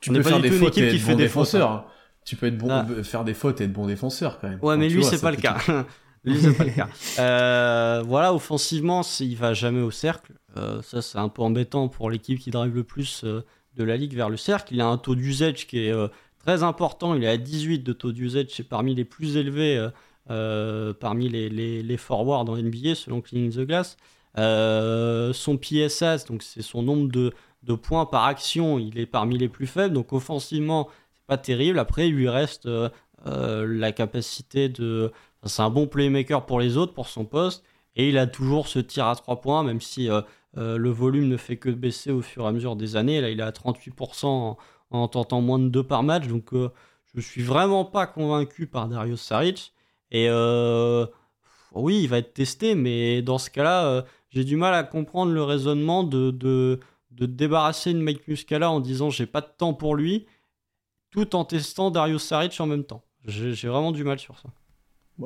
[0.00, 1.70] tu peux faire des fautes et être bon défenseur.
[1.70, 1.84] Hein.
[2.26, 2.84] Tu peux être bon, ah.
[3.04, 4.58] faire des fautes et être bon défenseur quand même.
[4.60, 5.58] Ouais, mais lui, c'est pas le cas.
[6.26, 6.88] pas le cas.
[7.18, 10.32] Euh, voilà, offensivement, il va jamais au cercle.
[10.56, 13.44] Euh, ça, c'est un peu embêtant pour l'équipe qui drive le plus euh,
[13.76, 14.74] de la ligue vers le cercle.
[14.74, 15.94] Il a un taux d'usage qui est
[16.38, 17.14] très important.
[17.14, 18.46] Il est à 18 de taux d'usage.
[18.50, 19.88] C'est parmi les plus élevés
[20.28, 23.96] parmi les, les, les, forwards dans NBA, selon Cleaning the Glass.
[24.36, 29.48] son PSS, donc c'est son nombre de, de, points par action, il est parmi les
[29.48, 29.94] plus faibles.
[29.94, 31.78] Donc offensivement, c'est pas terrible.
[31.78, 32.66] Après, il lui reste
[33.26, 35.12] la capacité de
[35.48, 37.64] c'est un bon playmaker pour les autres, pour son poste.
[37.96, 40.20] Et il a toujours ce tir à 3 points, même si euh,
[40.58, 43.20] euh, le volume ne fait que baisser au fur et à mesure des années.
[43.20, 44.56] Là, il est à 38%
[44.90, 46.26] en, tentant moins de 2 par match.
[46.26, 46.70] Donc, euh,
[47.14, 49.72] je suis vraiment pas convaincu par Darius Saric.
[50.10, 50.28] Et
[51.72, 55.42] oui, il va être testé, mais dans ce cas-là, j'ai du mal à comprendre le
[55.42, 56.78] raisonnement de, de,
[57.10, 60.26] débarrasser de Mike Muscala en disant j'ai pas de temps pour lui,
[61.10, 63.02] tout en testant Darius Saric en même temps.
[63.26, 64.48] J'ai vraiment du mal sur ça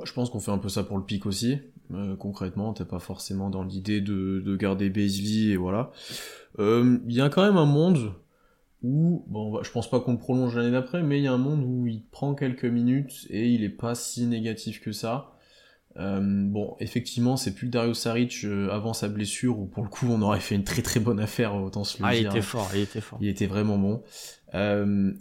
[0.04, 1.58] je pense qu'on fait un peu ça pour le pic aussi.
[1.92, 5.90] Euh, concrètement, t'es pas forcément dans l'idée de, de garder Beasley et voilà.
[6.58, 8.12] Euh, il y a quand même un monde
[8.82, 11.38] où, bon, je pense pas qu'on le prolonge l'année d'après, mais il y a un
[11.38, 15.32] monde où il prend quelques minutes et il est pas si négatif que ça.
[15.96, 20.06] Euh, bon, effectivement, c'est plus Dario Saric euh, avant sa blessure où pour le coup
[20.08, 22.20] on aurait fait une très très bonne affaire, autant se le ah, dire.
[22.20, 23.18] il était fort, il était fort.
[23.20, 24.02] Il était vraiment bon.
[24.54, 25.12] Euh,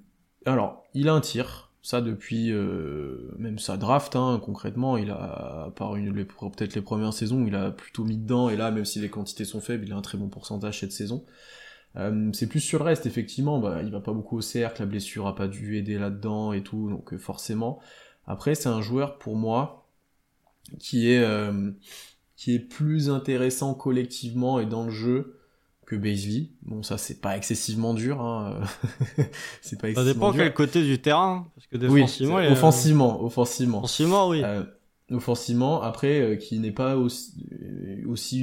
[0.45, 5.65] alors, il a un tir, ça depuis euh, même sa draft, hein, concrètement, il a,
[5.65, 8.85] à part une, peut-être les premières saisons, il a plutôt mis dedans, et là, même
[8.85, 11.25] si les quantités sont faibles, il a un très bon pourcentage cette saison.
[11.95, 14.85] Euh, c'est plus sur le reste, effectivement, bah, il va pas beaucoup au cercle, la
[14.85, 17.79] blessure a pas dû aider là-dedans et tout, donc forcément.
[18.27, 19.87] Après, c'est un joueur pour moi
[20.77, 21.71] qui est, euh,
[22.35, 25.38] qui est plus intéressant collectivement et dans le jeu
[25.89, 26.49] que Basley.
[26.61, 28.21] Bon, ça, c'est pas excessivement dur.
[28.21, 28.61] Hein.
[29.61, 31.47] c'est pas Ça dépend quel côté du terrain.
[31.55, 33.77] Parce que défensivement, oui, offensivement, offensivement.
[33.79, 34.41] Offensivement, oui.
[34.43, 34.63] Euh,
[35.11, 37.33] offensivement, après, euh, qui n'est pas aussi,
[38.07, 38.39] aussi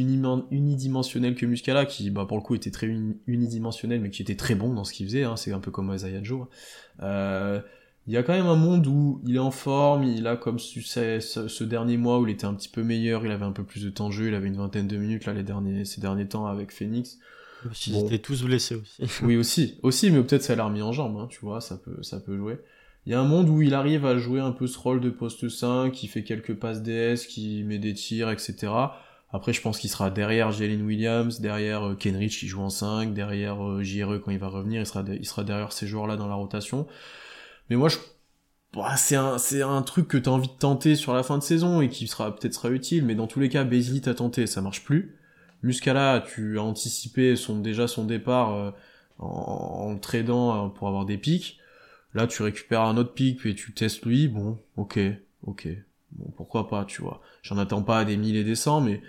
[0.50, 2.88] unidimensionnel que Muscala, qui, bah, pour le coup, était très
[3.28, 5.22] unidimensionnel, mais qui était très bon dans ce qu'il faisait.
[5.22, 5.36] Hein.
[5.36, 6.48] C'est un peu comme Isaiah Joe.
[7.00, 7.60] Euh,
[8.08, 10.58] il y a quand même un monde où il est en forme, il a comme
[10.58, 13.64] sais, ce, dernier mois où il était un petit peu meilleur, il avait un peu
[13.64, 16.00] plus de temps de jeu, il avait une vingtaine de minutes là les derniers, ces
[16.00, 17.18] derniers temps avec Phoenix.
[17.86, 19.02] Ils étaient tous blessés aussi.
[19.24, 22.02] oui aussi, aussi, mais peut-être ça l'a remis en jambe, hein, tu vois, ça peut,
[22.02, 22.58] ça peut jouer.
[23.06, 25.10] Il y a un monde où il arrive à jouer un peu ce rôle de
[25.10, 28.72] poste 5, qui fait quelques passes DS, qui met des tirs, etc.
[29.32, 33.14] Après, je pense qu'il sera derrière Jalen Williams, derrière euh, Kenrich qui joue en 5,
[33.14, 36.26] derrière euh, JRE quand il va revenir, il sera, il sera derrière ces joueurs-là dans
[36.26, 36.86] la rotation.
[37.70, 37.98] Mais moi, je...
[38.74, 41.42] Bah, c'est un, c'est un truc que t'as envie de tenter sur la fin de
[41.42, 44.46] saison et qui sera peut-être sera utile, mais dans tous les cas, Basley t'as tenté,
[44.46, 45.16] ça marche plus.
[45.66, 48.70] Muscala, tu as anticipé son, déjà son départ euh,
[49.18, 51.58] en, le tradant euh, pour avoir des pics.
[52.14, 54.28] Là, tu récupères un autre pic, puis tu testes lui.
[54.28, 54.98] Bon, ok,
[55.42, 55.68] ok.
[56.12, 57.20] Bon, pourquoi pas, tu vois.
[57.42, 59.02] J'en attends pas à des milliers et des cents, mais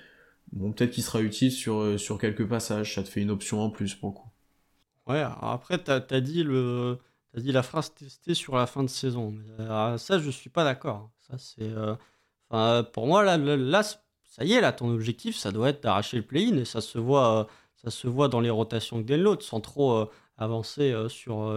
[0.52, 2.96] bon, peut-être qu'il sera utile sur, euh, sur quelques passages.
[2.96, 4.30] Ça te fait une option en plus pour le coup.
[5.08, 9.34] Ouais, après, t'as as dit la phrase testée sur la fin de saison.
[9.98, 11.12] Ça, je suis pas d'accord.
[11.38, 11.72] C'est.
[12.50, 13.84] Pour moi, là, là,
[14.38, 16.98] ça y est, là, ton objectif, ça doit être d'arracher le play-in et ça se
[16.98, 17.44] voit, euh,
[17.84, 21.52] ça se voit dans les rotations que l'autre, sans trop avancer sur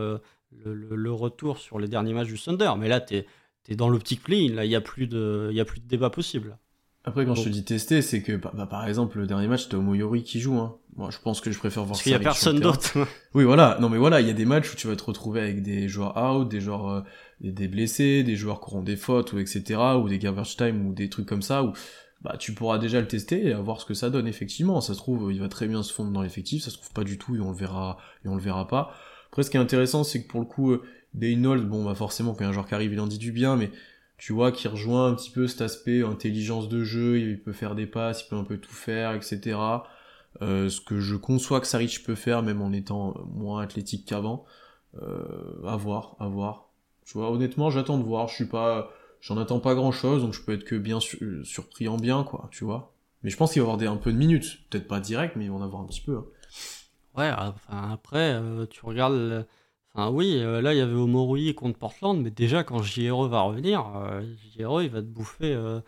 [0.65, 2.73] le, retour sur les derniers matchs du Thunder.
[2.79, 3.27] Mais là, tu es,
[3.69, 4.55] es, dans l'optique play-in.
[4.55, 6.57] Là, il n'y a, plus de, y a plus de débat possible.
[7.05, 9.65] Après, quand je te dis tester, c'est que, bah, bah, par exemple, le dernier match,
[9.65, 10.59] c'était Omoyori qui joue.
[10.59, 10.77] Hein.
[10.97, 12.99] Moi, je pense que je préfère voir Parce qu'il y a personne d'autre.
[13.35, 13.79] oui, voilà.
[13.81, 15.89] Non, mais voilà, il y a des matchs où tu vas te retrouver avec des
[15.89, 17.01] joueurs out, des joueurs euh,
[17.41, 20.93] des, blessés, des joueurs qui auront des fautes, ou etc., ou des garbage time, ou
[20.93, 21.73] des trucs comme ça, où
[22.23, 24.81] bah, tu pourras déjà le tester et voir ce que ça donne, effectivement.
[24.81, 27.05] Ça se trouve, il va très bien se fondre dans l'effectif, ça se trouve pas
[27.05, 28.93] du tout, et on le verra, et on le verra pas.
[29.29, 30.83] Après, ce qui est intéressant, c'est que pour le coup, euh,
[31.15, 33.71] Daynold, bon, bah, forcément, quand un joueur qui arrive, il en dit du bien, mais
[34.19, 37.75] tu vois, qui rejoint un petit peu cet aspect intelligence de jeu, il peut faire
[37.75, 39.59] des passes, il peut un peu tout faire, etc.
[40.43, 44.45] Euh, ce que je conçois que Saric peut faire, même en étant moins athlétique qu'avant.
[45.01, 46.71] Euh, à voir, à voir.
[47.07, 48.29] Tu vois, honnêtement, j'attends de voir.
[48.29, 51.89] Je suis pas, j'en attends pas grand chose, donc je peux être que bien surpris
[51.89, 52.95] en bien, quoi, tu vois.
[53.23, 54.61] Mais je pense qu'il va y avoir des, un peu de minutes.
[54.71, 56.17] Peut-être pas direct, mais il va en avoir un petit peu.
[56.17, 56.25] Hein.
[57.17, 59.47] Ouais, enfin, après, euh, tu regardes
[59.95, 63.43] Enfin, oui, euh, là, il y avait Omorui contre Portland, mais déjà, quand JRE va
[63.43, 64.23] revenir, euh,
[64.57, 65.81] JRE, il va te bouffer, euh,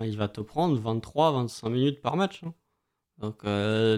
[0.00, 2.42] il va te prendre 23-25 minutes par match.
[2.44, 2.54] Hein.
[3.18, 3.44] Donc,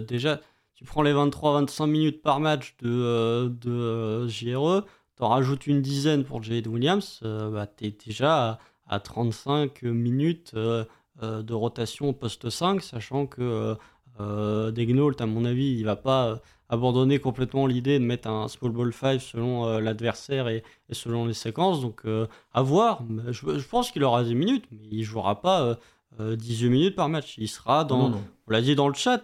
[0.06, 0.40] déjà,
[0.74, 6.42] tu prends les 23-25 minutes par match de, de JRE, t'en rajoutes une dizaine pour
[6.42, 8.58] Jade Williams, bah, t'es déjà
[8.90, 13.76] à, 35 minutes de rotation au poste 5, sachant que
[14.20, 18.70] euh, Degnault, à mon avis, il va pas abandonner complètement l'idée de mettre un small
[18.70, 21.80] ball 5 selon euh, l'adversaire et, selon les séquences.
[21.82, 23.02] Donc euh, à voir.
[23.28, 25.76] Je, pense qu'il aura des minutes, mais il jouera pas
[26.18, 27.34] 18 euh, minutes par match.
[27.38, 28.12] Il sera dans.
[28.46, 29.22] On l'a dit dans le chat.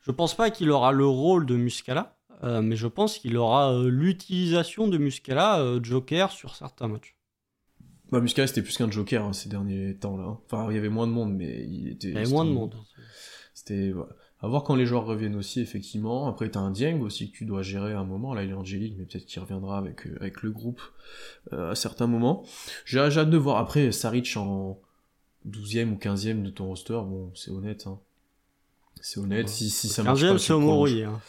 [0.00, 4.88] je pense pas qu'il aura le rôle de Muscala, mais je pense qu'il aura l'utilisation
[4.88, 7.15] de Muscala Joker sur certains matchs.
[8.10, 10.24] Bah, Muscala c'était plus qu'un Joker hein, ces derniers temps là.
[10.24, 10.38] Hein.
[10.46, 12.08] Enfin il y avait moins de monde, mais il était.
[12.08, 12.74] Il y avait moins de monde.
[13.54, 13.92] C'était
[14.40, 16.28] à voir quand les joueurs reviennent aussi, effectivement.
[16.28, 18.34] Après, t'as un Dieng aussi que tu dois gérer à un moment.
[18.34, 20.82] Là, il est Angélique, mais peut-être qu'il reviendra avec, euh, avec le groupe
[21.52, 22.44] euh, à certains moments.
[22.84, 23.56] J'ai hâte de voir.
[23.56, 24.78] Après, Saric en
[25.48, 27.86] 12e ou 15e de ton roster, bon, c'est honnête.
[27.86, 27.98] Hein.
[29.00, 29.48] C'est honnête.
[29.48, 31.20] Si, si ça marche pas, c'est au hein.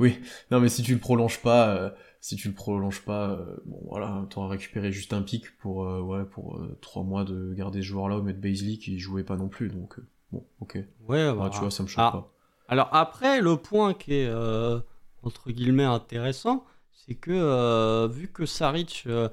[0.00, 0.18] Oui,
[0.50, 1.90] non, mais si tu le prolonges pas, euh,
[2.22, 6.64] si tu le prolonges pas, bon voilà, t'auras récupéré juste un pic pour, ouais, pour
[6.80, 9.98] 3 mois de garder ce joueur-là ou mettre Baisley qui jouait pas non plus, donc
[10.30, 10.78] bon, ok.
[11.08, 12.32] Ouais, bah, tu vois, ça me choque ah, pas.
[12.72, 14.80] Alors après, le point qui est euh,
[15.22, 19.28] entre guillemets intéressant, c'est que euh, vu que Saric, euh,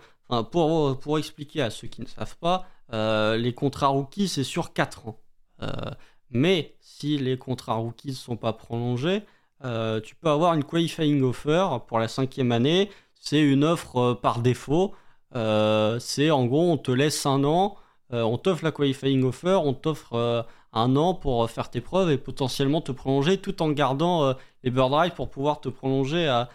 [0.51, 2.67] pour, pour expliquer à ceux qui ne savent pas,
[3.37, 5.21] les contrats rookies c'est sur 4 ans.
[6.31, 9.23] mais si les contrats rookies ne sont pas prolongés,
[9.61, 14.95] tu peux avoir une qualifying offer pour la cinquième année c'est une offre par défaut.
[15.33, 17.75] c'est en gros, on te laisse un an,
[18.11, 22.81] on t'offre la qualifying offer, on t'offre un an pour faire tes preuves et potentiellement
[22.81, 26.49] te prolonger tout en gardant les bird rights pour pouvoir te prolonger à,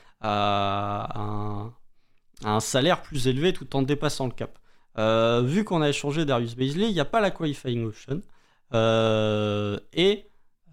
[2.45, 4.59] un, salaire plus élevé tout en dépassant le cap.
[5.47, 8.23] vu qu'on a échangé Darius Baisley, il n'y a pas la qualifying option.
[8.73, 10.27] et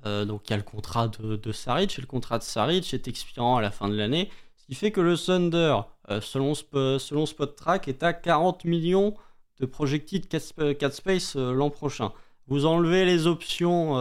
[0.05, 2.93] euh, donc il y a le contrat de, de, Saric, et le contrat de Saric
[2.93, 5.77] est expirant à la fin de l'année, ce qui fait que le Thunder,
[6.09, 9.13] euh, selon, selon Spot Track, est à 40 millions
[9.59, 12.11] de projected cat space euh, l'an prochain.
[12.47, 13.95] Vous enlevez les options,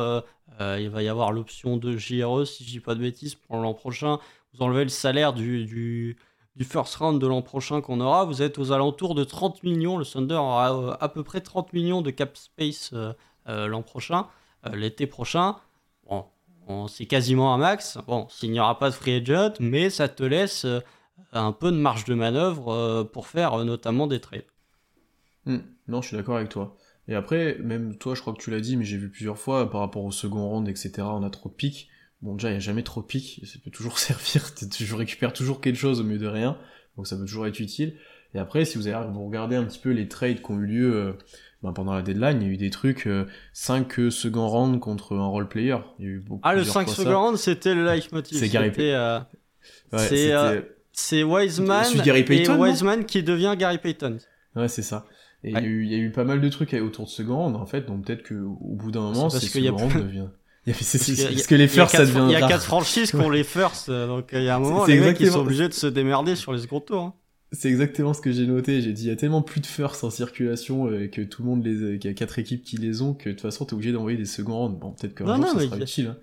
[0.58, 3.74] il va y avoir l'option de JRE si je dis pas de bêtises pour l'an
[3.74, 4.18] prochain,
[4.52, 6.16] vous enlevez le salaire du, du,
[6.56, 9.98] du first round de l'an prochain qu'on aura, vous êtes aux alentours de 30 millions,
[9.98, 12.92] le Thunder aura à peu près 30 millions de cap space
[13.46, 14.26] l'an prochain,
[14.72, 15.56] l'été prochain.
[16.88, 17.98] C'est quasiment un max.
[18.06, 20.80] Bon, s'il n'y aura pas de free agent, mais ça te laisse euh,
[21.33, 24.44] un peu de marge de manœuvre euh, pour faire euh, notamment des trades.
[25.46, 25.59] Hmm.
[25.88, 26.76] non, je suis d'accord avec toi.
[27.09, 29.70] Et après, même toi, je crois que tu l'as dit, mais j'ai vu plusieurs fois
[29.70, 30.92] par rapport au second round, etc.
[30.98, 31.88] On a trop de pics.
[32.22, 34.50] Bon, déjà, il n'y a jamais trop de pics, ça peut toujours servir.
[34.78, 36.59] Je récupère toujours quelque chose au mieux de rien,
[36.96, 37.96] donc ça peut toujours être utile.
[38.35, 40.66] Et après, si vous, avez, vous regardez un petit peu les trades qui ont eu
[40.66, 41.16] lieu
[41.62, 43.09] ben, pendant la deadline, il y a eu des trucs,
[43.53, 45.77] 5 euh, second round contre un role player.
[45.99, 48.38] Il y a eu beaucoup, ah, le 5 second round, c'était le leitmotiv.
[48.38, 49.27] C'est Gary Payton.
[49.92, 54.18] Euh, c'est Wiseman et Wiseman qui devient Gary Payton.
[54.57, 55.07] Ouais, c'est ça.
[55.42, 57.11] Et il, y a eu, il y, a eu pas mal de trucs autour de
[57.11, 60.27] second round, en fait, donc peut-être qu'au bout d'un moment, c'est second round devient...
[60.66, 63.88] Parce que les firsts, ça devient Il y a 4 franchises qui ont les firsts,
[63.88, 66.37] euh, donc il y a un moment, les mecs, ils sont obligés de se démerder
[66.37, 67.03] sur les second tours.
[67.03, 67.14] Hein.
[67.52, 68.80] C'est exactement ce que j'ai noté.
[68.80, 71.48] J'ai dit, il y a tellement plus de firsts en circulation euh, que tout le
[71.48, 73.74] monde les, qu'il y a quatre équipes qui les ont que de toute façon t'es
[73.74, 74.78] obligé d'envoyer des secondes.
[74.78, 76.06] Bon, peut-être que non, ça sera utile.
[76.06, 76.16] Hein.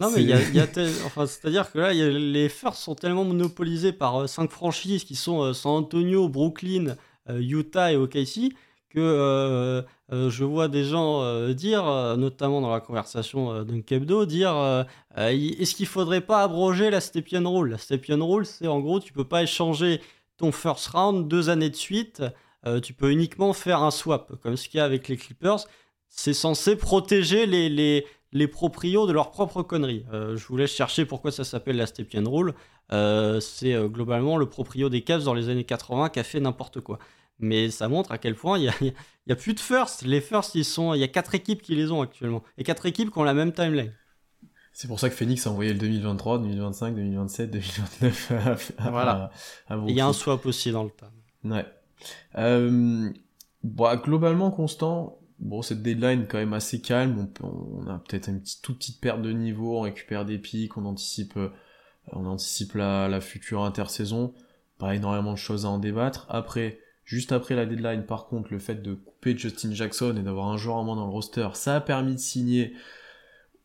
[0.00, 0.66] Non, mais il y a, y a
[1.04, 5.04] enfin, c'est-à-dire que là, y a, les firsts sont tellement monopolisés par euh, cinq franchises
[5.04, 6.96] qui sont euh, San Antonio, Brooklyn,
[7.28, 8.52] Utah et OKC
[8.88, 11.84] que je vois des gens dire,
[12.16, 14.84] notamment dans la conversation d'un Kebdo, dire
[15.16, 17.70] est-ce qu'il faudrait pas abroger la Stepien Rule?
[17.70, 20.00] La Stepien Rule, c'est en gros, tu peux pas échanger
[20.40, 22.22] ton first round deux années de suite,
[22.66, 25.66] euh, tu peux uniquement faire un swap, comme ce qu'il y a avec les Clippers.
[26.08, 30.04] C'est censé protéger les, les, les proprios de leurs propres conneries.
[30.12, 32.54] Euh, je vous laisse chercher pourquoi ça s'appelle la Stepien Rule.
[32.92, 36.80] Euh, c'est globalement le proprio des Cavs dans les années 80 qui a fait n'importe
[36.80, 36.98] quoi.
[37.38, 40.02] Mais ça montre à quel point il n'y a, a, plus de first.
[40.02, 42.42] Les first, ils sont, il y a quatre équipes qui les ont actuellement.
[42.58, 43.92] Et quatre équipes qui ont la même timeline.
[44.72, 48.32] C'est pour ça que Phoenix a envoyé le 2023, 2025, 2027, 2029
[48.90, 49.30] voilà.
[49.86, 51.10] Il y a un swap aussi dans le temps.
[51.44, 51.66] Ouais.
[52.38, 53.10] Euh,
[53.62, 57.28] bon, globalement constant, bon, cette deadline quand même assez calme.
[57.42, 60.84] On, a peut-être une petite, toute petite perte de niveau, on récupère des pics, on
[60.84, 61.50] anticipe, euh,
[62.12, 64.34] on anticipe la, la future intersaison.
[64.78, 66.26] Pas énormément de choses à en débattre.
[66.30, 70.48] Après, juste après la deadline, par contre, le fait de couper Justin Jackson et d'avoir
[70.48, 72.72] un joueur en moins dans le roster, ça a permis de signer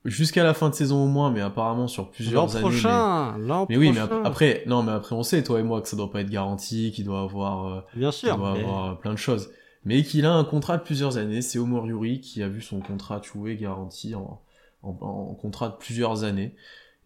[0.05, 2.61] jusqu'à la fin de saison au moins, mais apparemment sur plusieurs années.
[2.61, 3.65] Prochain, mais...
[3.69, 6.11] mais oui, mais après, non, mais après on sait, toi et moi, que ça doit
[6.11, 9.49] pas être garanti, qu'il doit avoir, euh, bien sûr, doit avoir euh, plein de choses,
[9.83, 11.41] mais qu'il a un contrat de plusieurs années.
[11.41, 14.41] C'est Omar Yuri qui a vu son contrat joué garanti en,
[14.83, 16.55] en, en, contrat de plusieurs années.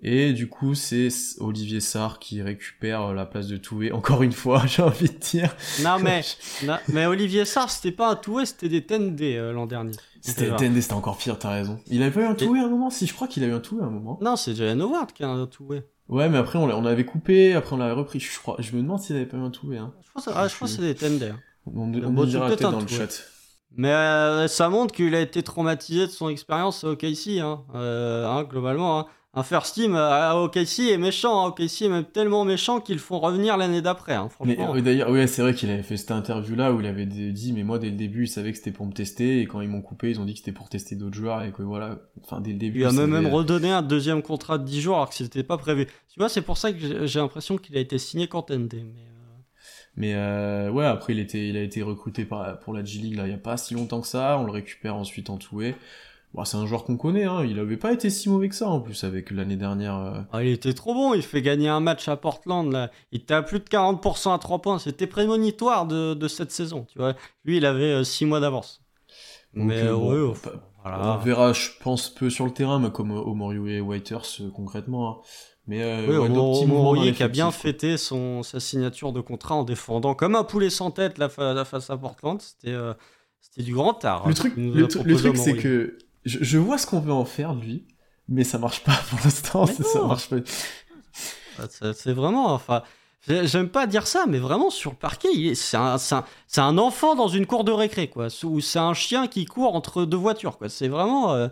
[0.02, 1.10] Et du coup, c'est
[1.40, 5.18] Olivier Sarr qui récupère euh, la place de Toué, encore une fois, j'ai envie de
[5.18, 5.56] dire.
[5.84, 6.22] Non, mais,
[6.88, 9.92] mais Olivier Sarr, c'était pas un Toué, c'était des TND l'an dernier.
[10.22, 11.80] C'était TND, c'était encore pire, t'as raison.
[11.88, 12.90] Il avait pas eu un Toué à un moment?
[12.90, 14.18] Si, je crois qu'il a eu un Toué à un moment.
[14.22, 15.84] Non, c'est Jalen Howard qui a un Toué.
[16.08, 18.56] Ouais, mais après, on, on avait coupé, après on l'avait repris, je crois.
[18.60, 19.78] Je me demande s'il avait pas eu un Toué.
[19.78, 19.94] Hein.
[20.06, 21.36] Je pense, ah, je pense que c'est des TND.
[21.66, 23.22] On, on, on dira peut-être dans le chat.
[23.76, 28.26] Mais euh, ça montre qu'il a été traumatisé de son expérience au KC, hein, euh,
[28.26, 29.00] hein, globalement.
[29.00, 29.06] Hein
[29.40, 31.46] un first team à OKC est méchant.
[31.46, 31.50] Hein.
[31.50, 34.16] OKC est même tellement méchant qu'ils font revenir l'année d'après.
[34.16, 34.30] Hein.
[34.44, 37.54] Mais d'ailleurs, ouais, c'est vrai qu'il avait fait cette interview là où il avait dit,
[37.54, 39.70] mais moi dès le début, il savait que c'était pour me tester et quand ils
[39.70, 42.00] m'ont coupé, ils ont dit que c'était pour tester d'autres joueurs et que voilà.
[42.24, 42.82] Enfin, dès le début.
[42.82, 45.86] Il a même, redonné un deuxième contrat de 10 jours alors que c'était pas prévu.
[45.86, 48.80] Tu vois, c'est pour ça que j'ai l'impression qu'il a été signé quand Mais, euh,
[49.96, 53.16] mais euh, ouais, après il était, il a été recruté par, pour la G League
[53.16, 54.38] là, il y a pas si longtemps que ça.
[54.40, 55.76] On le récupère ensuite en toué.
[56.34, 57.44] Bon, c'est un joueur qu'on connaît, hein.
[57.44, 59.96] il avait pas été si mauvais que ça en plus avec l'année dernière.
[59.96, 60.22] Euh.
[60.32, 62.92] Ah, il était trop bon, il fait gagner un match à Portland là.
[63.12, 66.86] Il était à plus de 40% à 3 points, c'était prémonitoire de, de, cette saison,
[66.92, 67.16] tu vois.
[67.46, 68.84] Lui, il avait 6 euh, mois d'avance.
[69.54, 70.34] Mais euh, ouais,
[70.84, 71.16] voilà.
[71.16, 75.10] on verra, je pense, peu sur le terrain, mais comme Omorio et Waiters concrètement.
[75.10, 75.18] Hein.
[75.66, 80.44] Mais euh, qui a bien fêté son, sa signature de contrat en défendant comme un
[80.44, 82.40] poulet sans tête la, face à Portland.
[82.40, 82.76] C'était
[83.42, 84.28] c'était du grand art.
[84.28, 85.98] Le truc, le truc c'est que
[86.30, 87.86] je, vois ce qu'on veut en faire lui,
[88.28, 89.66] mais ça marche pas pour l'instant.
[89.94, 90.38] Ça marche pas.
[91.94, 92.84] C'est vraiment, enfin,
[93.28, 96.24] J'aime pas dire ça, mais vraiment sur le parquet, c'est un, un,
[96.58, 98.28] un, enfant dans une cour de récré, quoi.
[98.44, 100.70] Ou c'est un chien qui court entre deux voitures, quoi.
[100.70, 101.34] C'est vraiment.
[101.34, 101.50] Euh,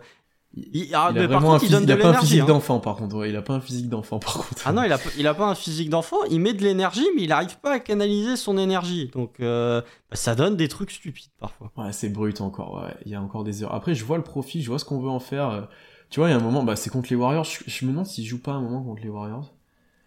[0.56, 2.46] il, ah, a vraiment un, il pas un physique hein.
[2.46, 3.26] d'enfant, par contre.
[3.26, 4.62] il a pas un physique d'enfant, par contre.
[4.64, 6.16] Ah non, il a, il a pas un physique d'enfant.
[6.30, 9.10] Il met de l'énergie, mais il arrive pas à canaliser son énergie.
[9.12, 11.70] Donc, euh, bah, ça donne des trucs stupides parfois.
[11.76, 12.82] Ouais, c'est brut encore.
[12.82, 12.94] Ouais.
[13.04, 13.74] Il y a encore des erreurs.
[13.74, 15.50] Après, je vois le profit, je vois ce qu'on veut en faire.
[15.50, 15.62] Euh.
[16.10, 17.46] Tu vois, il y a un moment, bah, c'est contre les Warriors.
[17.66, 19.52] Je, me demande s'il joue pas un moment contre les Warriors.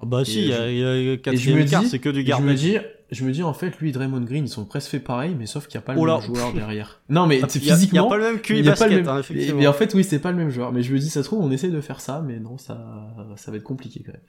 [0.04, 2.48] Ah bah si, il y, a, quatrième quart, c'est que du gardage.
[2.48, 2.78] Je me dis,
[3.12, 5.46] je me dis en fait, lui et Draymond Green, ils sont presque fait pareil, mais
[5.46, 7.02] sauf qu'il n'y a pas le oh même joueur derrière.
[7.10, 7.78] Non, mais physiquement.
[7.82, 9.60] Il n'y a pas le même QI basket, hein, effectivement.
[9.60, 10.72] Mais en fait, oui, c'est pas le même joueur.
[10.72, 13.14] Mais je me dis, ça se trouve, on essaie de faire ça, mais non, ça,
[13.36, 14.22] ça va être compliqué quand même.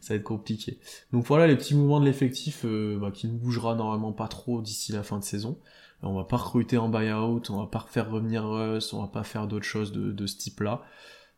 [0.00, 0.78] Ça va être compliqué.
[1.12, 4.62] Donc voilà les petits mouvements de l'effectif euh, bah, qui ne bougera normalement pas trop
[4.62, 5.58] d'ici la fin de saison.
[6.02, 9.22] On va pas recruter en buyout, on va pas faire revenir Russ, on va pas
[9.22, 10.82] faire d'autres choses de, de ce type-là.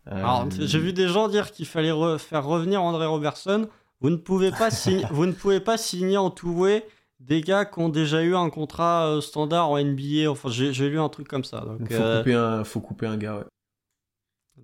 [0.07, 3.69] Alors, euh, j'ai vu des gens dire qu'il fallait faire revenir André Robertson.
[4.05, 4.69] Vous ne pouvez pas,
[5.13, 6.87] vous ne pouvez pas signer en two-way
[7.21, 10.29] des gars qui ont déjà eu un contrat euh, standard en NBA.
[10.29, 11.61] Enfin, j'ai lu un truc comme ça.
[11.61, 13.45] Donc, faut, euh, couper un, faut couper un gars, ouais.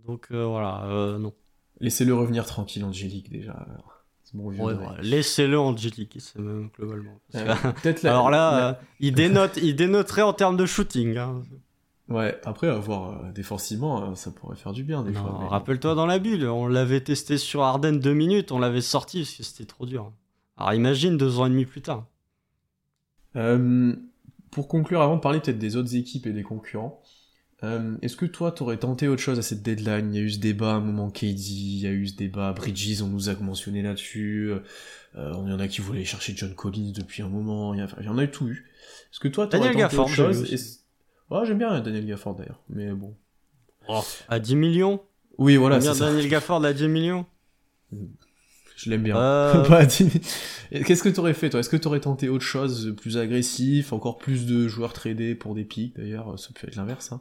[0.04, 1.32] Donc euh, voilà, non.
[1.80, 3.66] Laissez-le revenir tranquille, Angélique, déjà.
[4.34, 7.18] Bon ouais, Laissez-le Angélique, c'est même globalement.
[8.04, 11.16] Alors là, il, dénote, il dénoterait en termes de shooting.
[11.16, 11.42] Hein.
[12.10, 15.46] Ouais, après, avoir défensivement, ça pourrait faire du bien des fois.
[15.48, 19.34] Rappelle-toi dans la bulle, on l'avait testé sur Arden deux minutes, on l'avait sorti parce
[19.34, 20.12] que c'était trop dur.
[20.56, 22.06] Alors imagine deux ans et demi plus tard.
[23.36, 23.94] Euh,
[24.50, 27.00] pour conclure, avant de parler peut-être des autres équipes et des concurrents,
[27.62, 30.12] euh, est-ce que toi, t'aurais tenté autre chose à cette deadline?
[30.12, 32.16] Il y a eu ce débat à un moment KD, il y a eu ce
[32.16, 34.50] débat Bridges, on nous a mentionné là-dessus.
[35.16, 37.74] Euh, on y en a qui voulaient chercher John Collins depuis un moment.
[37.74, 38.66] Il y, en a eu tout eu.
[39.12, 40.79] Est-ce que toi, t'aurais tenté autre chose?
[41.30, 43.14] Oh, J'aime bien Daniel Gafford d'ailleurs, mais bon.
[43.88, 45.02] Oh, à 10 millions
[45.38, 45.80] Oui, voilà.
[45.80, 47.26] c'est Daniel Gafford à 10 millions
[48.82, 49.16] je l'aime bien.
[49.16, 49.64] Euh...
[50.70, 51.60] Qu'est-ce que t'aurais fait, toi?
[51.60, 55.64] Est-ce que t'aurais tenté autre chose, plus agressif, encore plus de joueurs tradés pour des
[55.64, 57.12] pics D'ailleurs, ça peut être l'inverse.
[57.12, 57.20] Hein.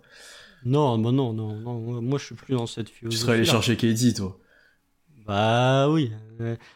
[0.66, 3.18] Non, bah non, non, non, moi je suis plus dans cette philosophie.
[3.18, 4.38] Tu serais allé chercher KD, toi
[5.26, 6.12] Bah oui.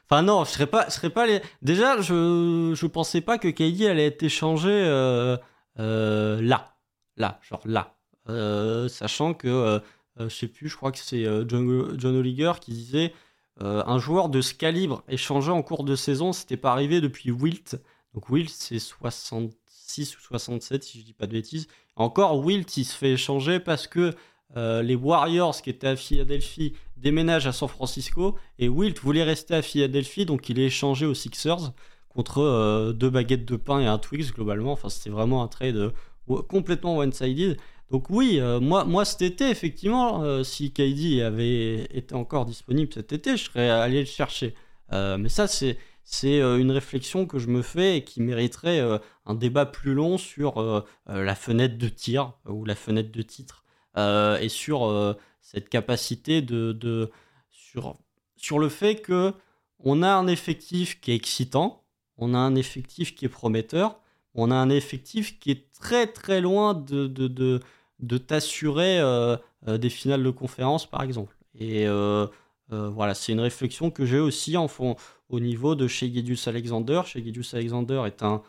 [0.10, 1.42] Enfin non, je serais pas, je serais pas allé...
[1.62, 5.38] Déjà, je, je pensais pas que KD allait être échangé euh,
[5.80, 6.73] euh, là,
[7.18, 7.96] là, genre là,
[8.30, 9.82] euh, sachant que
[10.18, 12.24] je sais plus, je crois que c'est John, John
[12.60, 13.14] qui disait
[13.62, 17.32] euh, un joueur de ce calibre échangé en cours de saison, c'était pas arrivé depuis
[17.32, 17.80] Wilt.
[18.14, 21.68] Donc Wilt, c'est 66 ou 67, si je dis pas de bêtises.
[21.96, 24.16] Encore, Wilt, il se fait échanger parce que
[24.58, 28.38] euh, les Warriors, qui étaient à Philadelphie, déménagent à San Francisco.
[28.58, 31.74] Et Wilt voulait rester à Philadelphie, donc il est échangé aux Sixers
[32.10, 34.72] contre euh, deux baguettes de pain et un Twix, globalement.
[34.72, 35.94] Enfin, c'était vraiment un trade
[36.28, 37.58] complètement one-sided.
[37.92, 42.92] Donc oui, euh, moi, moi cet été, effectivement, euh, si KD avait été encore disponible
[42.94, 44.56] cet été, je serais allé le chercher.
[44.92, 45.78] Euh, mais ça, c'est
[46.24, 48.82] une réflexion que je me fais et qui mériterait
[49.26, 53.64] un débat plus long sur la fenêtre de tir ou la fenêtre de titre
[53.96, 57.10] et sur cette capacité de, de,
[57.50, 57.98] sur
[58.36, 59.34] sur le fait que
[59.80, 61.86] on a un effectif qui est excitant,
[62.18, 64.02] on a un effectif qui est prometteur,
[64.36, 67.60] on a un effectif qui est très très loin de, de
[68.04, 71.36] de t'assurer euh, euh, des finales de conférence, par exemple.
[71.56, 72.28] Et euh,
[72.70, 74.96] voilà, c'est une réflexion que j'ai aussi en fond,
[75.30, 77.02] au niveau de chez Gedius Alexander.
[77.06, 78.42] Chez Gedius Alexander est un,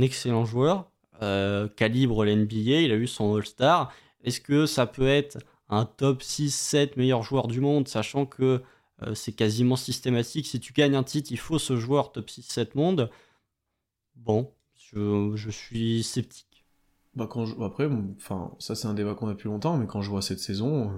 [0.00, 0.90] excellent joueur,
[1.76, 3.92] calibre l'NBA, il a eu son All-Star.
[4.22, 8.60] Est-ce que ça peut être un top 6-7 meilleur joueur du monde, sachant que
[9.14, 10.46] c'est quasiment systématique?
[10.46, 13.10] Si tu gagnes un titre, il faut ce joueur top 6-7 monde.
[14.16, 14.52] Bon,
[14.92, 16.64] je, je, suis sceptique.
[17.14, 20.10] Bah quand Après, enfin, ça c'est un débat qu'on a depuis longtemps, mais quand je
[20.10, 20.92] vois cette saison, euh,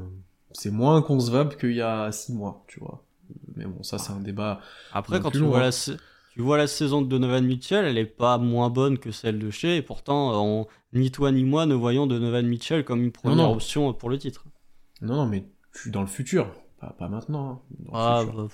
[0.52, 3.04] c'est moins concevable qu'il y a six mois, tu vois.
[3.56, 4.60] Mais bon, ça c'est un débat.
[4.92, 8.38] Après, quand tu vois, la, tu vois la saison de Donovan Mitchell, elle est pas
[8.38, 12.46] moins bonne que celle de Shea, et pourtant, ni toi ni moi ne voyons Donovan
[12.46, 14.44] Mitchell comme une première option pour le titre.
[15.00, 15.44] Non, non, mais
[15.86, 17.62] dans le futur, pas, maintenant.
[17.86, 18.48] Hein, ah, bah,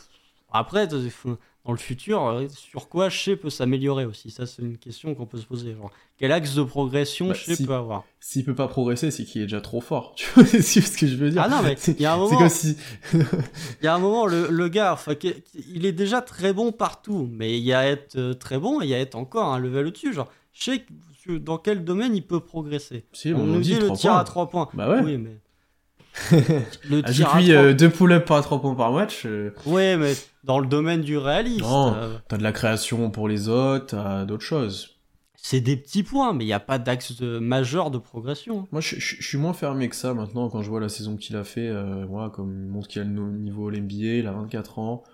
[0.51, 4.30] après, dans le futur, euh, sur quoi Shea peut s'améliorer aussi?
[4.30, 5.76] Ça, c'est une question qu'on peut se poser.
[6.16, 7.34] quel axe de progression bah,
[7.66, 8.05] peut avoir?
[8.20, 10.14] S'il peut pas progresser, c'est qu'il est déjà trop fort.
[10.16, 11.42] Tu vois, c'est ce que je veux dire.
[11.44, 12.38] Ah non, mais il y a un moment.
[12.38, 12.76] Comme si...
[13.12, 14.99] il y a un moment, le, le gars,
[15.74, 18.84] il est déjà très bon partout, mais il y a être euh, très bon et
[18.84, 20.14] il y a être encore un level au-dessus.
[20.14, 20.78] Genre, Shea,
[21.40, 24.68] dans quel domaine il peut progresser On, on nous dit, le tir à 3 points.
[24.72, 25.03] Bah ouais.
[25.05, 25.36] Oui, mais
[26.33, 29.25] le ah, Depuis euh, deux pull-ups par 3 points par match.
[29.27, 29.55] Euh...
[29.66, 30.14] Ouais, mais
[30.45, 31.62] dans le domaine du réalisme.
[31.62, 34.99] Non, euh, t'as de la création pour les autres, t'as d'autres choses.
[35.41, 38.66] C'est des petits points, mais il n'y a pas d'axe majeur de progression.
[38.73, 41.45] Moi, je, suis moins fermé que ça maintenant quand je vois la saison qu'il a
[41.45, 41.69] fait.
[41.69, 45.05] Euh, moi, comme il montre qu'il a le niveau l'NBA, il a 24 ans.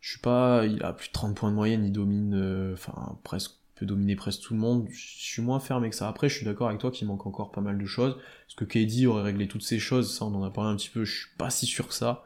[0.00, 3.18] je suis pas, il a plus de 30 points de moyenne, il domine, euh, enfin
[3.22, 4.88] presque peut dominer presque tout le monde.
[4.90, 6.08] Je suis moins fermé que ça.
[6.08, 8.16] Après, je suis d'accord avec toi qu'il manque encore pas mal de choses.
[8.48, 10.16] Est-ce que KD aurait réglé toutes ces choses?
[10.16, 11.04] Ça, on en a parlé un petit peu.
[11.04, 12.24] Je suis pas si sûr que ça.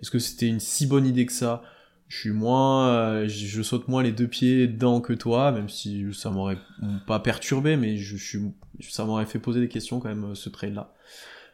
[0.00, 1.62] Est-ce que c'était une si bonne idée que ça?
[2.06, 6.12] Je suis moins, euh, je saute moins les deux pieds dedans que toi, même si
[6.12, 6.58] ça m'aurait
[7.06, 8.38] pas perturbé, mais je, suis,
[8.80, 10.92] ça m'aurait fait poser des questions quand même ce trade là.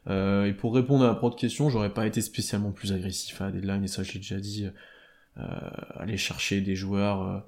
[0.09, 3.53] Euh, et pour répondre à la propre question, j'aurais pas été spécialement plus agressif à
[3.53, 4.66] deadline, et ça je l'ai déjà dit,
[5.36, 5.42] euh,
[5.94, 7.44] aller chercher des joueurs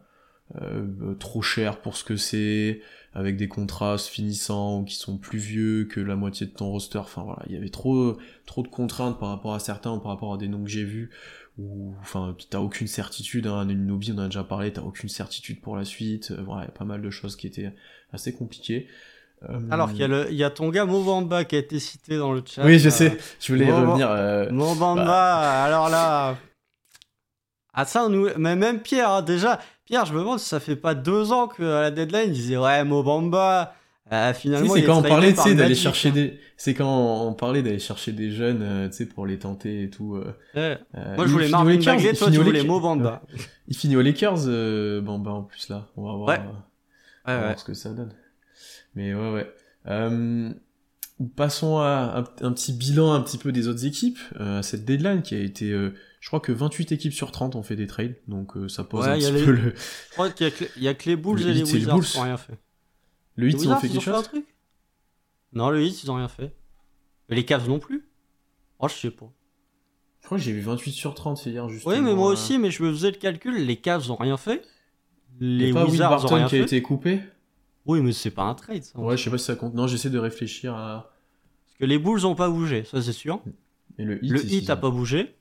[0.57, 2.81] euh, euh, trop chers pour ce que c'est,
[3.13, 6.99] avec des contrats finissants ou qui sont plus vieux que la moitié de ton roster.
[6.99, 10.13] Enfin voilà, il y avait trop trop de contraintes par rapport à certains ou par
[10.13, 11.11] rapport à des noms que j'ai vus.
[11.59, 13.47] Ou enfin, t'as aucune certitude.
[13.47, 14.73] Hein, Nubi, on en a déjà parlé.
[14.73, 16.33] T'as aucune certitude pour la suite.
[16.33, 17.73] voilà, il y a pas mal de choses qui étaient
[18.13, 18.89] assez compliquées.
[19.71, 22.65] Alors qu'il y, y a ton gars Movamba qui a été cité dans le chat.
[22.65, 23.17] Oui, je sais.
[23.41, 24.11] Je voulais revenir.
[24.11, 24.51] Euh...
[24.51, 25.65] Bah...
[25.65, 26.37] alors là.
[27.73, 28.29] Ah ça, nous...
[28.37, 29.61] mais même Pierre, hein, déjà,
[29.91, 32.57] Pierre, je me demande si ça fait pas deux ans qu'à la deadline, il disait
[32.57, 33.75] ouais, Mobamba.
[34.13, 38.13] Euh, finalement, c'est quand on parlait, d'aller chercher des, c'est quand on parlait d'aller chercher
[38.13, 40.15] des jeunes, euh, tu sais, pour les tenter et tout.
[40.15, 40.77] Euh,
[41.17, 43.23] Moi, je voulais Marvin Bagley, toi, tu voulais Mobamba.
[43.67, 45.89] Il finit aux Lakers, Bamba en plus là.
[45.97, 46.41] On va voir, ouais.
[47.27, 48.15] on va voir ce que ça donne.
[48.95, 49.33] Mais ouais,
[49.89, 50.55] ouais.
[51.35, 54.21] passons à un, un, petit bilan un petit peu des autres équipes.
[54.39, 55.77] à cette deadline qui a été
[56.21, 59.09] je crois que 28 équipes sur 30 ont fait des trades, donc euh, ça pose
[59.09, 59.75] un petit peu le.
[59.75, 62.59] Je crois qu'il y, a que les Bulls et les Wizards qui n'ont rien fait.
[63.37, 64.31] Le Heat, ils ont fait quelque chose?
[65.55, 66.55] Non, le Heat, ils ont rien fait.
[67.31, 68.07] Et les Cavs non plus?
[68.79, 69.33] Oh, je sais pas.
[70.21, 71.95] Je crois que j'ai vu 28 sur 30 hier, justement.
[71.95, 74.63] Oui, mais moi aussi, mais je me faisais le calcul, les Cavs ont rien fait.
[75.39, 77.21] Les Wizards ont rien qui a été coupé?
[77.87, 78.99] Oui, mais c'est pas un trade, ça.
[78.99, 79.75] Ouais, je sais pas si ça compte.
[79.75, 81.15] Non, j'essaie de réfléchir à...
[81.65, 83.43] Parce que les Bulls ont pas bougé, ça c'est sûr.
[83.97, 85.35] Et le Heat, le Heat a pas bougé.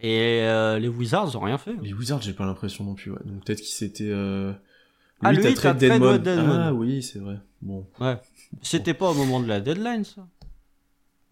[0.00, 1.74] Et euh, les Wizards ont rien fait.
[1.82, 3.12] Les Wizards, j'ai pas l'impression non plus.
[3.12, 3.20] Ouais.
[3.24, 4.10] Donc peut-être qu'ils s'étaient.
[4.10, 4.52] Euh...
[5.22, 6.20] Ah, lui, t'as trade Deadmon.
[6.26, 7.38] Ah oui, c'est vrai.
[7.62, 7.86] Bon.
[8.00, 8.20] Ouais.
[8.62, 10.26] C'était pas au moment de la deadline, ça.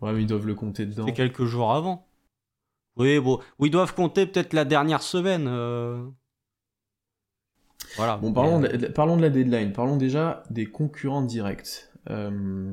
[0.00, 1.04] Ouais, mais ils doivent le compter dedans.
[1.06, 2.06] C'est quelques jours avant.
[2.96, 3.40] Oui, bon.
[3.58, 5.46] Ou ils doivent compter peut-être la dernière semaine.
[5.48, 6.04] Euh...
[7.96, 8.16] Voilà.
[8.16, 9.72] Bon, parlons, de, parlons de la deadline.
[9.72, 11.88] Parlons déjà des concurrents directs.
[12.10, 12.72] Euh,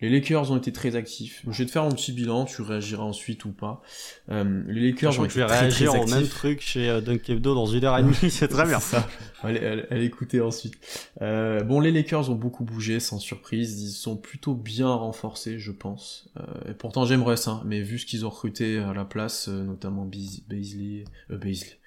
[0.00, 1.42] les Lakers ont été très actifs.
[1.48, 3.82] Je vais te faire un petit bilan, tu réagiras ensuite ou pas.
[4.30, 6.14] Euh, les Lakers ont été très, réagir très actifs.
[6.14, 8.80] au même truc chez euh, dans une heure et demie, c'est très bien.
[8.80, 9.08] ça.
[9.42, 10.74] Allez, allez, écouter ensuite.
[11.22, 13.82] Euh, bon, les Lakers ont beaucoup bougé, sans surprise.
[13.82, 16.28] Ils sont plutôt bien renforcés, je pense.
[16.38, 19.62] Euh, et pourtant, j'aimerais ça, mais vu ce qu'ils ont recruté à la place, euh,
[19.62, 21.78] notamment Beasley, euh, Beasley.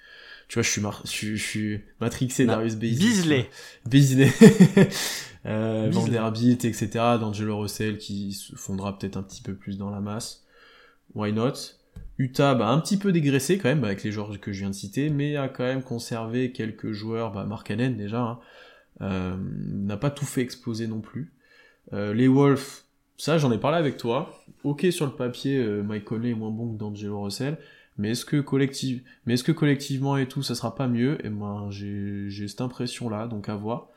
[0.48, 1.02] Tu vois, je suis, mar...
[1.04, 3.48] je, suis, je suis matrixé Darius Beasley.
[3.86, 4.32] Beasley.
[5.46, 6.88] euh, Vanderbilt, etc.
[7.20, 10.46] D'Angelo Russell qui se fondra peut-être un petit peu plus dans la masse.
[11.14, 11.52] Why not?
[12.18, 14.70] Utah, bah, un petit peu dégraissé quand même, bah, avec les joueurs que je viens
[14.70, 18.38] de citer, mais a quand même conservé quelques joueurs, bah, Mark Allen déjà, hein,
[19.00, 21.32] euh, n'a pas tout fait exploser non plus.
[21.92, 22.82] Euh, les Wolves,
[23.16, 26.50] ça j'en ai parlé avec toi, ok sur le papier, euh, Mike Conley est moins
[26.50, 27.56] bon que d'Angelo Russell,
[27.98, 31.24] mais est-ce que collective, mais est-ce que collectivement et tout, ça sera pas mieux?
[31.26, 33.88] Et moi, j'ai, j'ai cette impression là, donc à voir.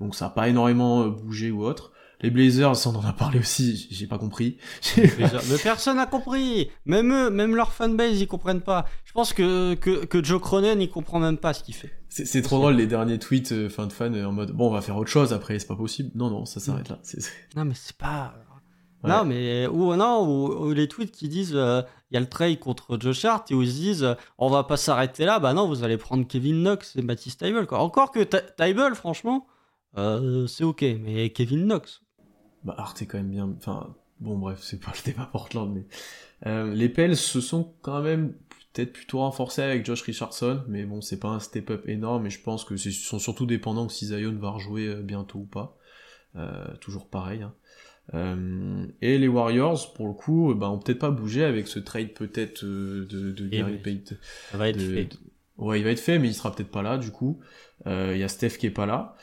[0.00, 1.92] Donc ça a pas énormément euh, bougé ou autre.
[2.22, 4.56] Les Blazers, on en a parlé aussi, j'ai pas compris.
[4.96, 6.70] Mais personne n'a compris.
[6.86, 8.86] Même eux, même leur fanbase, ils comprennent pas.
[9.04, 11.92] Je pense que, que, que Joe Cronin, il comprend même pas ce qu'il fait.
[12.08, 14.70] C'est trop drôle les derniers tweets euh, fin de fans euh, en mode bon, on
[14.70, 16.10] va faire autre chose après, c'est pas possible.
[16.14, 16.98] Non, non, ça s'arrête là.
[17.54, 18.34] Non, mais c'est pas.
[19.04, 22.98] Non, mais ou non, ou, les tweets qui disent il y a le trade contre
[23.00, 25.38] Josh Hart et où ils disent on va pas s'arrêter là.
[25.38, 27.66] Bah non, vous allez prendre Kevin Knox et Matisse Tybel.
[27.66, 27.78] Quoi.
[27.78, 29.46] Encore que Tybel, franchement,
[29.96, 32.02] euh, c'est ok, mais Kevin Knox.
[32.64, 33.54] Bah, Art est quand même bien.
[33.56, 35.86] Enfin, bon, bref, c'est pas le débat Portland, mais.
[36.44, 38.34] Euh, les Pels se sont quand même
[38.72, 42.42] peut-être plutôt renforcés avec Josh Richardson, mais bon, c'est pas un step-up énorme, et je
[42.42, 45.78] pense que c'est sont surtout dépendants que si Zion va rejouer euh, bientôt ou pas.
[46.36, 47.42] Euh, toujours pareil.
[47.42, 47.54] Hein.
[48.14, 52.12] Euh, et les Warriors, pour le coup, bah, ont peut-être pas bougé avec ce trade
[52.12, 54.16] peut-être de, de Gary Payton.
[54.50, 55.08] Ça va être fait.
[55.58, 57.40] Ouais, il va être fait, mais il sera peut-être pas là, du coup.
[57.86, 59.16] Il y a Steph qui est pas là.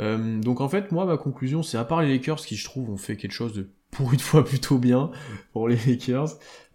[0.00, 2.90] Euh, donc en fait, moi, ma conclusion, c'est à part les Lakers qui, je trouve,
[2.90, 5.10] ont fait quelque chose de pour une fois plutôt bien
[5.52, 6.28] pour les Lakers,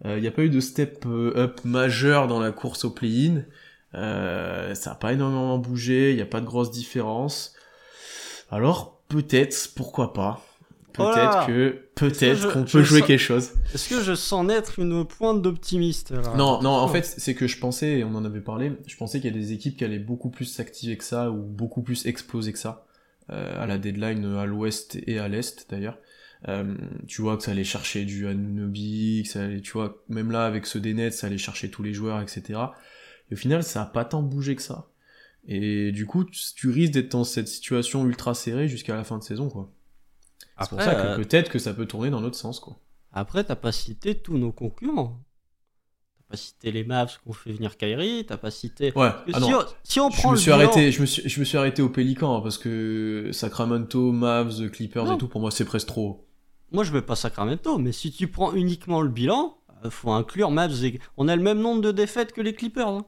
[0.04, 2.90] il euh, n'y a pas eu de step euh, up majeur dans la course au
[2.90, 3.42] play-in.
[3.94, 7.54] Euh, ça n'a pas énormément bougé, il n'y a pas de grosse différence.
[8.50, 10.42] Alors peut-être, pourquoi pas.
[10.94, 13.50] Peut-être que peut-être qu'on peut jouer quelque chose.
[13.74, 17.58] Est-ce que je sens naître une pointe d'optimiste Non, non, en fait, c'est que je
[17.58, 20.30] pensais, on en avait parlé, je pensais qu'il y a des équipes qui allaient beaucoup
[20.30, 22.86] plus s'activer que ça, ou beaucoup plus exploser que ça.
[23.30, 25.96] Euh, à la deadline à l'ouest et à l'est d'ailleurs.
[26.46, 26.74] Euh,
[27.06, 30.44] tu vois que ça allait chercher du Anunobi, que ça allait, tu vois, même là
[30.44, 32.60] avec ce des Nets, ça allait chercher tous les joueurs, etc.
[33.30, 34.90] Et au final, ça a pas tant bougé que ça.
[35.48, 39.22] Et du coup, tu risques d'être dans cette situation ultra serrée jusqu'à la fin de
[39.22, 39.72] saison, quoi.
[40.60, 42.76] C'est pour ça que euh, peut-être que ça peut tourner dans l'autre sens, quoi.
[43.12, 45.20] Après, t'as pas cité tous nos concurrents.
[46.16, 48.92] T'as pas cité les Mavs qu'on fait venir Kyrie, t'as pas cité.
[48.96, 49.10] Ouais.
[49.32, 49.40] Ah
[49.82, 51.88] si, on, prend je me suis arrêté, je me suis, je me suis arrêté au
[51.88, 56.26] Pélican hein, parce que Sacramento, Mavs, Clippers et tout, pour moi, c'est presque trop.
[56.72, 60.50] Moi, je mets pas Sacramento, mais si tu prends uniquement le bilan, euh, faut inclure
[60.50, 60.84] Mavs.
[60.84, 61.00] Et...
[61.16, 62.88] On a le même nombre de défaites que les Clippers.
[62.88, 63.06] Hein.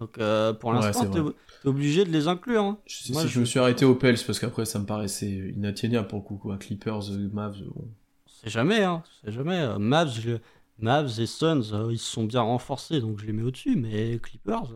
[0.00, 2.62] Donc, euh, pour l'instant, t'es obligé de les inclure.
[2.62, 2.78] Hein.
[2.86, 6.20] Je, Moi, je, me suis arrêté aux Pels parce qu'après, ça me paraissait inatteignable pour
[6.20, 6.36] le coup.
[6.38, 6.56] Quoi.
[6.56, 7.62] Clippers, Mavs.
[8.42, 9.02] C'est jamais, hein.
[9.22, 9.58] C'est jamais.
[9.58, 10.40] Euh, Mavs,
[10.78, 13.76] Mavs et Suns, euh, ils se sont bien renforcés, donc je les mets au-dessus.
[13.76, 14.72] Mais Clippers,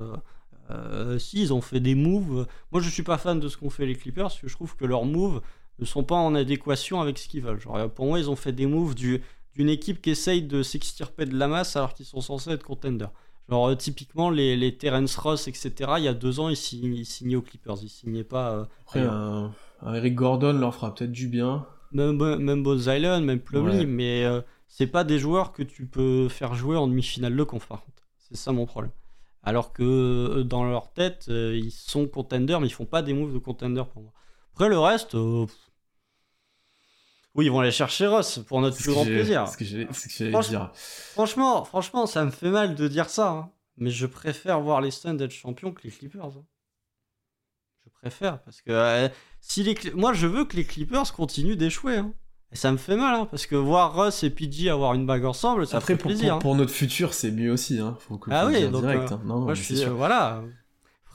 [0.71, 2.47] euh, si, ils ont fait des moves.
[2.71, 4.77] Moi, je suis pas fan de ce qu'ont fait les Clippers parce que je trouve
[4.77, 5.41] que leurs moves
[5.79, 7.61] ne sont pas en adéquation avec ce qu'ils veulent.
[7.61, 9.23] Genre, pour moi, ils ont fait des moves du,
[9.55, 13.11] d'une équipe qui essaye de s'extirper de la masse alors qu'ils sont censés être contenders.
[13.49, 17.43] Genre, typiquement, les, les Terence Ross, etc., il y a deux ans, ils, signaient, aux
[17.43, 17.77] Clippers.
[17.83, 18.69] Ils signaient pas.
[18.83, 19.53] Après, un,
[19.87, 24.87] Eric Gordon leur fera peut-être du bien même, même Island, même Plumlee, mais euh, c'est
[24.87, 27.69] pas des joueurs que tu peux faire jouer en demi-finale de conf.
[28.19, 28.93] C'est ça mon problème.
[29.43, 33.15] Alors que euh, dans leur tête, euh, ils sont contenders, mais ils font pas des
[33.15, 34.13] moves de contenders pour moi.
[34.55, 35.17] Après, le reste,
[37.35, 39.49] oui, ils vont aller chercher Ross pour notre plus grand plaisir.
[39.49, 40.71] Ce que j'allais dire.
[40.75, 43.51] Franchement, franchement, ça me fait mal de dire ça, hein.
[43.77, 46.25] mais je préfère voir les Suns être champions que les Clippers.
[46.25, 46.45] Hein.
[47.85, 49.11] Je préfère parce que
[49.41, 51.97] si les moi je veux que les Clippers continuent d'échouer.
[51.97, 52.15] Hein.
[52.55, 55.25] Et ça me fait mal, hein, parce que voir Russ et PG avoir une bague
[55.25, 56.35] ensemble, ça fait plaisir.
[56.35, 57.81] Pour, pour, notre futur, c'est mieux aussi.
[57.81, 57.97] Hein.
[57.99, 60.45] Faut que, ah oui, donc direct, euh, non, moi je suis, euh, voilà,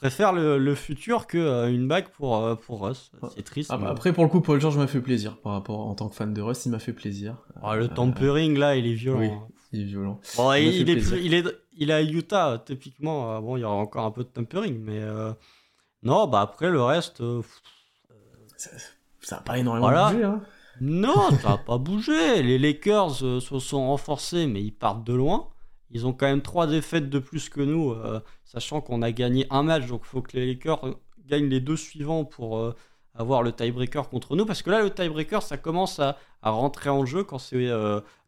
[0.00, 3.10] préfère le, le futur que euh, une bague pour pour Russ.
[3.34, 3.70] C'est triste.
[3.72, 6.08] Ah, bah, après, pour le coup, Paul George m'a fait plaisir par rapport en tant
[6.08, 7.36] que fan de Russ, il m'a fait plaisir.
[7.62, 9.20] Ah, le tampering là, il est violent.
[9.20, 9.30] Oui,
[9.72, 10.20] il est violent.
[10.36, 10.92] Bon, il, est
[11.22, 11.44] il, est
[11.76, 13.40] il est à Utah typiquement.
[13.40, 15.00] bon, il y aura encore un peu de tampering, mais
[16.02, 17.22] non, bah après le reste
[19.22, 20.24] ça n'a pas énormément bougé.
[20.24, 20.40] Hein.
[20.80, 22.42] Non, ça n'a pas bougé.
[22.42, 25.48] Les Lakers euh, se sont renforcés, mais ils partent de loin.
[25.90, 29.46] Ils ont quand même trois défaites de plus que nous, euh, sachant qu'on a gagné
[29.50, 29.86] un match.
[29.86, 30.80] Donc il faut que les Lakers
[31.26, 32.74] gagnent les deux suivants pour euh,
[33.14, 34.46] avoir le tiebreaker contre nous.
[34.46, 37.68] Parce que là, le tiebreaker, ça commence à, à rentrer en jeu quand c'est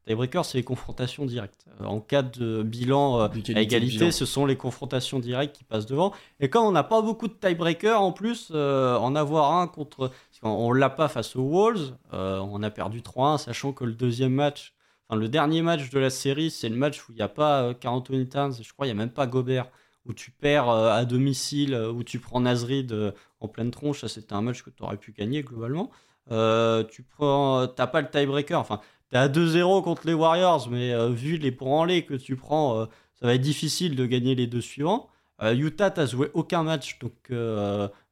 [0.07, 1.67] Tiebreaker, c'est les confrontations directes.
[1.81, 5.87] Euh, en cas de bilan euh, à égalité, ce sont les confrontations directes qui passent
[5.87, 6.13] devant.
[6.41, 10.11] Et quand on n'a pas beaucoup de tiebreaker, en plus, euh, en avoir un contre.
[10.45, 14.75] On l'a pas face aux Wolves, on a perdu 3-1, sachant que le deuxième match,
[15.15, 17.97] le dernier match de la série, c'est le match où il n'y a pas Carl
[17.97, 19.71] Anthony Towns, je crois, il n'y a même pas Gobert,
[20.07, 24.01] où tu perds à domicile, où tu prends Nasrid en pleine tronche.
[24.01, 25.91] Ça, c'était un match que tu aurais pu gagner globalement.
[26.29, 28.59] tu prends, t'as pas le tiebreaker.
[28.59, 28.81] Enfin,
[29.13, 32.87] t'es à 2-0 contre les Warriors, mais euh, vu les branlés que tu prends, euh,
[33.15, 35.09] ça va être difficile de gagner les deux suivants.
[35.43, 37.13] Euh, Utah, t'as joué aucun match, donc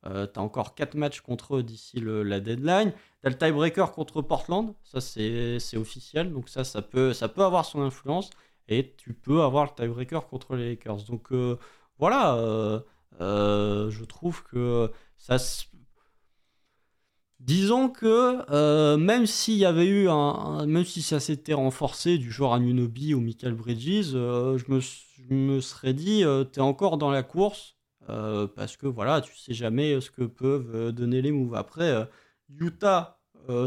[0.03, 2.92] t'as encore 4 matchs contre eux d'ici la deadline.
[3.22, 7.64] T'as le tiebreaker contre Portland, ça c'est officiel, donc ça, ça peut, ça peut avoir
[7.64, 8.30] son influence.
[8.68, 11.05] Et tu peux avoir le tiebreaker contre les Lakers.
[11.05, 11.32] Donc
[11.98, 12.82] voilà,
[13.20, 15.38] je trouve que ça
[17.40, 22.30] Disons que euh, même s'il y avait eu un, même si ça s'était renforcé du
[22.30, 24.70] genre Anunobi ou Michael Bridges, euh, je,
[25.34, 27.76] me, serais dit euh, t'es encore dans la course
[28.56, 31.54] parce que voilà tu sais jamais ce que peuvent donner les moves.
[31.54, 32.08] Après
[32.58, 33.18] Utah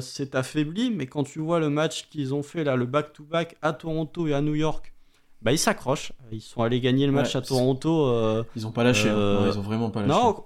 [0.02, 3.24] s'est affaibli, mais quand tu vois le match qu'ils ont fait là, le back to
[3.24, 4.94] -back à Toronto et à New York,
[5.44, 6.14] bah, ils s'accrochent.
[6.32, 8.08] Ils sont allés gagner le match à Toronto.
[8.08, 9.10] Euh, ils ont pas lâché.
[9.10, 9.18] Hein.
[9.18, 10.14] Euh, ils ont vraiment pas lâché.
[10.14, 10.46] Non,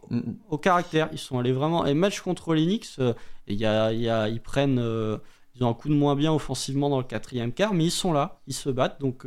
[0.50, 1.08] au, caractère.
[1.12, 1.86] Ils sont allés vraiment.
[1.86, 3.14] Et match contre l'Enix, euh,
[3.48, 4.82] y a, y a, ils prennent.
[5.56, 8.12] ils ont un coup de moins bien offensivement dans le quatrième quart, mais ils sont
[8.12, 8.42] là.
[8.48, 9.00] Ils se battent.
[9.00, 9.26] Donc,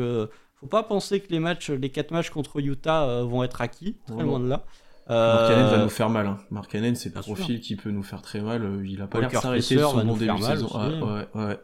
[0.61, 3.96] faut pas penser que les matchs, les quatre matchs contre Utah vont être acquis.
[4.06, 4.64] Très loin de là.
[5.08, 6.26] Mark va nous faire mal.
[6.26, 6.38] Hein.
[6.50, 8.82] Mark c'est le profil qui peut nous faire très mal.
[8.84, 10.68] Il a pas l'air de s'arrêter sur son bon début de saison.
[10.68, 11.58] ouais, ouais.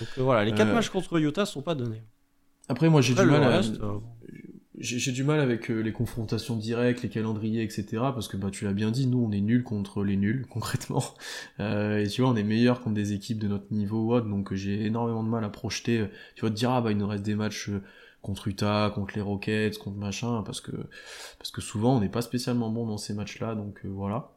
[0.00, 2.02] Donc voilà, les quatre matchs contre Utah sont pas donnés.
[2.68, 3.42] Après, moi, j'ai du mal.
[3.42, 3.60] à...
[3.60, 3.98] Euh,
[4.80, 7.86] j'ai du mal avec euh, les confrontations directes, les calendriers, etc.
[7.98, 11.02] Parce que bah tu l'as bien dit, nous on est nuls contre les nuls concrètement.
[11.58, 14.20] Euh, et tu vois, on est meilleur contre des équipes de notre niveau.
[14.20, 16.06] Donc j'ai énormément de mal à projeter.
[16.36, 17.70] Tu vas te dire ah bah il nous reste des matchs
[18.22, 20.72] contre Utah, contre les Rockets, contre machin, parce que
[21.38, 23.54] parce que souvent on n'est pas spécialement bon dans ces matchs-là.
[23.54, 24.32] Donc voilà.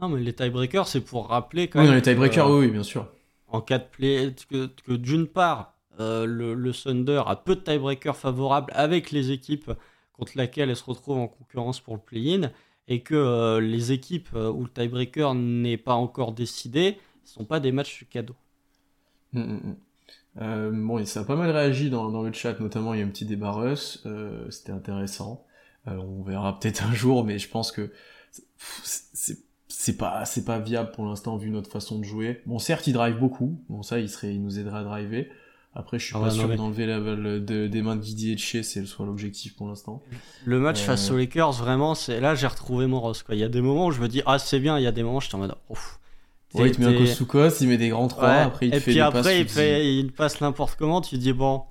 [0.00, 1.96] Non mais les tiebreakers c'est pour rappeler quand oui, même.
[1.96, 3.08] les tiebreakers, oui, bien sûr.
[3.48, 8.16] En cas de play, que, que d'une part euh, le, Thunder a peu de tiebreakers
[8.16, 9.70] favorables avec les équipes
[10.12, 12.50] contre lesquelles elle se retrouve en concurrence pour le play-in
[12.88, 17.44] et que euh, les équipes euh, où le tiebreaker n'est pas encore décidé ne sont
[17.44, 18.36] pas des matchs cadeaux.
[19.32, 19.76] Mm, mm,
[20.36, 20.86] mm.
[20.86, 23.26] bon, ça a pas mal réagi dans, le chat, notamment il y a un petit
[23.26, 24.06] débat Russ,
[24.50, 25.44] c'était intéressant.
[25.86, 27.90] on verra peut-être un jour, mais je pense que
[29.68, 32.40] c'est pas c'est pas viable pour l'instant vu notre façon de jouer.
[32.46, 33.60] Bon, certes, il drive beaucoup.
[33.68, 35.28] Bon, ça, il serait, il nous aiderait à driver.
[35.76, 38.34] Après, je suis ah pas sûr d'enlever la balle de, des mains de Guidi et
[38.36, 40.02] de chez, c'est soit l'objectif pour l'instant.
[40.44, 43.24] Le match face aux Lakers, vraiment, c'est là j'ai retrouvé mon Ross.
[43.24, 43.34] Quoi.
[43.34, 44.92] Il y a des moments où je me dis ah c'est bien, il y a
[44.92, 45.98] des moments où je suis en mode ouf.
[46.54, 48.92] Ouais, il te met un coup il met des grands 3, après il et fait
[48.92, 51.64] puis après, il, fait, il passe n'importe comment, tu dis bon,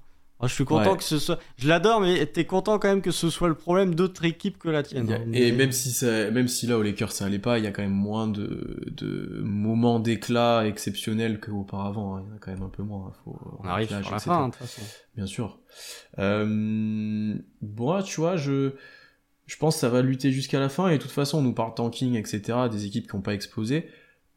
[0.43, 1.39] ah, je suis content que ce soit.
[1.55, 4.67] Je l'adore, mais t'es content quand même que ce soit le problème d'autres équipes que
[4.67, 5.09] la tienne.
[5.09, 5.31] Hein.
[5.31, 7.71] Et même si ça, même si là au Lakers ça allait pas, il y a
[7.71, 12.17] quand même moins de, de moments d'éclat exceptionnels qu'auparavant.
[12.17, 12.23] Hein.
[12.25, 13.07] Il y en a quand même un peu moins.
[13.07, 13.13] Hein.
[13.23, 14.81] Faut, on arrive sur la fin, de toute façon.
[15.15, 15.59] Bien sûr.
[16.19, 17.35] Euh...
[17.61, 18.73] Bon, tu vois, je,
[19.45, 20.89] je pense que ça va lutter jusqu'à la fin.
[20.89, 22.67] Et de toute façon, on nous parle tanking, etc.
[22.69, 23.87] Des équipes qui n'ont pas explosé.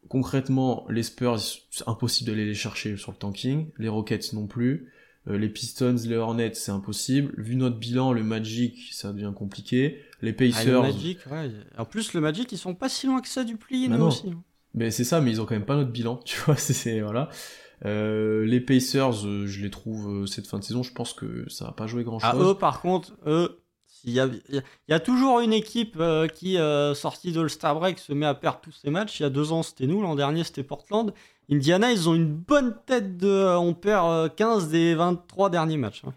[0.09, 3.69] Concrètement, les Spurs, c'est impossible d'aller les chercher sur le tanking.
[3.77, 4.91] Les Rockets non plus.
[5.29, 7.33] Euh, les Pistons, les Hornets, c'est impossible.
[7.37, 10.01] Vu notre bilan, le Magic, ça devient compliqué.
[10.21, 10.83] Les Pacers.
[10.83, 11.51] Ah, Magic, ouais.
[11.77, 14.29] En plus, le Magic, ils sont pas si loin que ça du play bah aussi.
[14.29, 14.43] Hein.
[14.73, 16.55] Mais c'est ça, mais ils ont quand même pas notre bilan, tu vois.
[16.55, 17.29] C'est voilà.
[17.85, 21.65] Euh, les Pacers, euh, je les trouve cette fin de saison, je pense que ça
[21.65, 22.31] va pas jouer grand chose.
[22.33, 23.59] Ah, eux, par contre, eux,
[24.07, 26.01] il y, a, il y a toujours une équipe
[26.33, 26.57] qui,
[26.95, 29.19] sortie de l'All-Star Break, se met à perdre tous ses matchs.
[29.19, 30.01] Il y a deux ans, c'était nous.
[30.01, 31.13] L'an dernier, c'était Portland.
[31.49, 33.27] Indiana, ils ont une bonne tête de.
[33.27, 36.03] Euh, on perd 15 euh, des 23 derniers matchs.
[36.05, 36.13] Hein.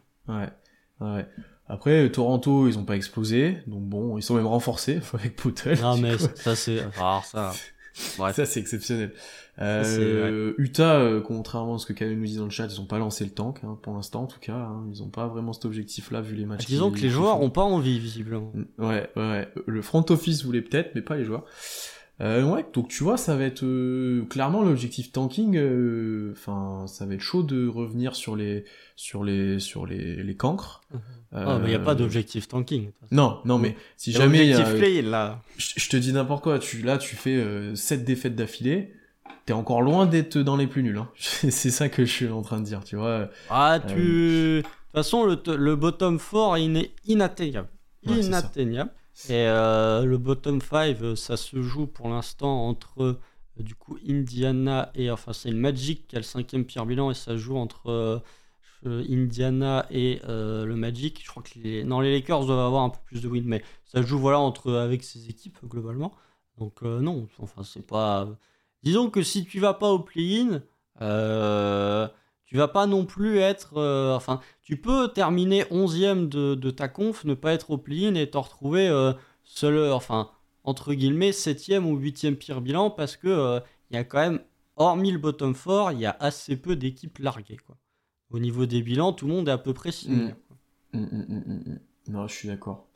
[1.01, 1.27] Ouais, ouais.
[1.69, 3.59] Après, Toronto, ils ont pas explosé.
[3.69, 5.81] Donc bon, ils sont même renforcés avec Poutel.
[5.81, 6.81] Non, mais ça, c'est.
[6.97, 7.53] rare ça.
[7.93, 9.13] Ça, c'est exceptionnel.
[9.61, 12.87] Euh, Utah, euh, contrairement à ce que Kevin nous dit dans le chat, ils ont
[12.87, 14.55] pas lancé le tank, hein, pour l'instant en tout cas.
[14.55, 16.67] Hein, ils ont pas vraiment cet objectif-là vu les matchs.
[16.67, 18.53] disons que les joueurs ont pas envie, visiblement.
[18.79, 19.49] Ouais, ouais, ouais.
[19.67, 21.45] Le front office voulait peut-être, mais pas les joueurs.
[22.21, 25.57] Euh, ouais, donc tu vois, ça va être euh, clairement l'objectif tanking.
[25.57, 28.65] Euh, enfin, ça va être chaud de revenir sur les
[28.95, 30.83] sur les sur les, les cancres.
[30.93, 31.01] Mhm.
[31.33, 32.91] Ah, mais il n'y a pas d'objectif tanking.
[33.13, 35.41] Non, non, mais si jamais y a, play, là.
[35.57, 36.59] Je, te dis n'importe quoi.
[36.59, 38.93] Tu là, tu fais 7 défaites d'affilée.
[39.47, 40.99] T'es encore loin d'être dans les plus nuls.
[40.99, 41.09] Hein.
[41.17, 43.29] C'est ça que je suis en train de dire, tu vois.
[43.49, 43.95] Ah, tu.
[43.95, 47.69] De toute façon, le, le bottom 4 est inatteignable.
[48.05, 48.91] inatteignable.
[49.29, 53.21] Et euh, le bottom 5, euh, ça se joue pour l'instant entre euh,
[53.59, 57.15] du coup Indiana et enfin c'est le Magic qui a le cinquième pire bilan et
[57.15, 58.23] ça joue entre
[58.85, 61.23] Indiana et le Magic.
[61.23, 64.03] Je crois que les, les Lakers doivent avoir un peu plus de win, mais ça
[64.03, 66.13] joue voilà entre avec ces équipes globalement.
[66.59, 68.29] Donc non, enfin c'est pas.
[68.83, 70.63] Disons que si tu vas pas au play-in,
[72.51, 73.77] tu vas pas non plus être.
[73.77, 78.29] Euh, enfin, tu peux terminer 11ème de, ta conf, ne pas être au play-in et
[78.29, 79.13] te retrouver euh,
[79.45, 80.33] seul, enfin,
[80.65, 83.61] entre guillemets, 7ème ou 8ème pire bilan parce que euh,
[83.91, 84.41] il y a quand même,
[84.75, 87.59] hormis le bottom 4, il y a assez peu d'équipes larguées.
[87.59, 87.77] Quoi.
[88.31, 90.37] Au niveau des bilans, tout le monde est à peu près similaire.
[90.93, 91.01] Mmh.
[91.01, 91.79] Mmh, mmh,
[92.09, 92.87] non, je suis d'accord.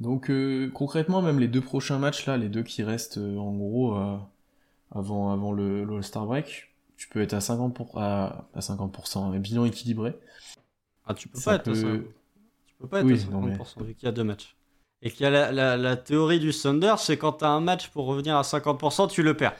[0.00, 0.30] Donc,
[0.72, 3.96] concrètement, même les deux prochains matchs là, les deux qui restent en gros
[4.90, 9.34] avant, avant le, le All-Star Break, tu peux être à 50%, pour, à, à 50%
[9.34, 10.14] un bilan équilibré.
[11.06, 14.08] Ah, tu peux pas être à Tu peux pas être à 50% vu qu'il y
[14.08, 14.56] a deux matchs.
[15.02, 17.60] Et qu'il y a la, la, la, théorie du Thunder, c'est quand tu as un
[17.60, 19.54] match pour revenir à 50%, tu le perds.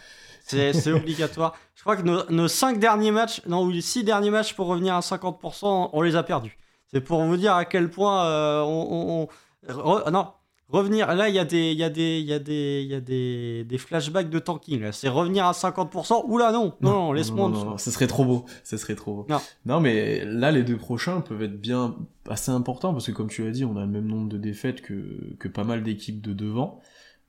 [0.47, 1.55] C'est obligatoire.
[1.75, 4.67] Je crois que nos, nos 5 derniers matchs, non, ou les 6 derniers matchs pour
[4.67, 6.57] revenir à 50%, on les a perdus.
[6.93, 9.29] C'est pour vous dire à quel point euh, on,
[9.69, 10.29] on, non,
[10.69, 11.13] revenir.
[11.15, 12.95] Là, il y a des, il y a des, il y a des, il y
[12.95, 14.91] a des, des flashbacks de tanking.
[14.93, 16.25] C'est revenir à 50%.
[16.27, 17.49] Oula, non, non, non, laisse-moi.
[17.51, 18.45] Non, non, ce serait trop beau.
[18.65, 19.27] Ce serait trop beau.
[19.29, 19.41] Non.
[19.65, 21.97] non, mais là, les deux prochains peuvent être bien
[22.29, 24.81] assez importants parce que, comme tu l'as dit, on a le même nombre de défaites
[24.83, 26.81] que, que pas mal d'équipes de devant.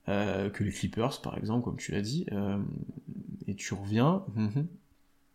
[0.10, 2.26] Euh, que les Clippers, par exemple, comme tu l'as dit.
[2.32, 2.58] Euh,
[3.46, 4.24] et tu reviens.
[4.36, 4.68] Mhm.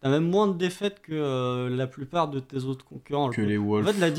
[0.01, 3.31] T'as même moins de défaites que euh, la plupart de tes autres concurrents.
[3.31, 3.87] Que les Wolves.
[3.87, 4.15] En fait,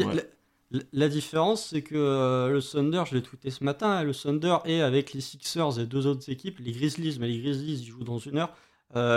[0.72, 4.58] la, la différence, c'est que le Thunder, je l'ai tweeté ce matin, hein, le Thunder
[4.66, 8.04] est avec les Sixers et deux autres équipes, les Grizzlies, mais les Grizzlies ils jouent
[8.04, 8.56] dans une heure,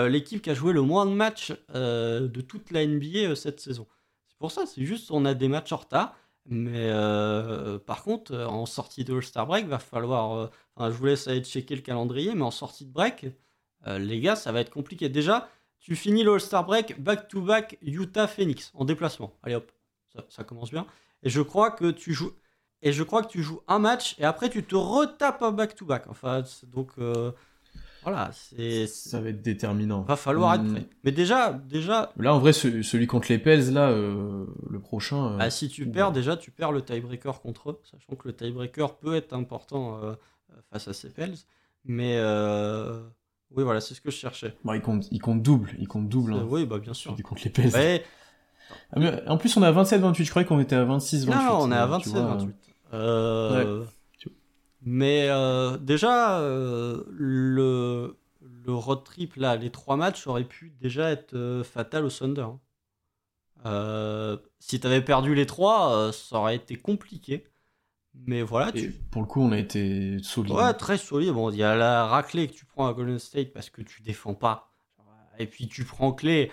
[0.08, 3.86] l'équipe qui a joué le moins de matchs de toute la NBA cette saison.
[4.28, 6.14] C'est pour ça, c'est juste on a des matchs en retard,
[6.48, 6.90] mais
[7.86, 10.50] par contre, en sortie de All-Star Break, va falloir.
[10.78, 13.26] je vous laisse aller checker le calendrier, mais en sortie de break,
[13.86, 15.08] les gars, ça va être compliqué.
[15.08, 19.32] Déjà, tu finis le All-Star Break back-to-back Utah-Phoenix en déplacement.
[19.42, 19.70] Allez hop,
[20.28, 20.86] ça commence bien.
[21.22, 22.32] Et je crois que tu joues.
[22.82, 26.06] Et je crois que tu joues un match et après tu te retapes un back-to-back.
[26.08, 27.32] Enfin, donc euh,
[28.06, 28.86] voilà, c'est.
[28.86, 30.02] Ça va être déterminant.
[30.02, 30.86] Va falloir être prêt.
[31.02, 32.12] Mais déjà, déjà.
[32.16, 35.32] Là, en vrai, celui contre les Pels, là, euh, le prochain.
[35.32, 38.36] Euh, ah, si tu perds, déjà, tu perds le tiebreaker contre eux, sachant que le
[38.36, 40.00] tiebreaker peut être important
[40.70, 41.34] face à ces Pels.
[41.84, 42.16] Mais
[43.56, 44.54] oui, voilà, c'est ce que je cherchais.
[44.62, 46.34] Bon, il compte, il compte double, il compte double.
[46.34, 46.46] Hein.
[46.48, 47.12] Oui, bah bien sûr.
[47.14, 47.72] Du contre les Pels.
[47.72, 48.04] Ouais,
[48.92, 50.22] ah, en plus, on est à 27-28.
[50.22, 51.26] Je croyais qu'on était à 26-28.
[51.26, 52.50] Non, on est à 27-28.
[52.94, 53.84] Euh...
[54.88, 61.10] Mais euh, déjà, euh, le, le road trip, là, les trois matchs auraient pu déjà
[61.10, 62.46] être euh, fatal au Thunder.
[63.64, 64.38] hein.
[64.60, 67.44] Si tu avais perdu les trois, ça aurait été compliqué.
[68.14, 70.52] Mais voilà, tu, pour le coup, on a été solide.
[70.54, 71.32] Ouais, très solide.
[71.32, 74.02] Bon, il y a la raclée que tu prends à Golden State parce que tu
[74.02, 74.72] défends pas.
[75.38, 76.50] Et puis tu prends Clé.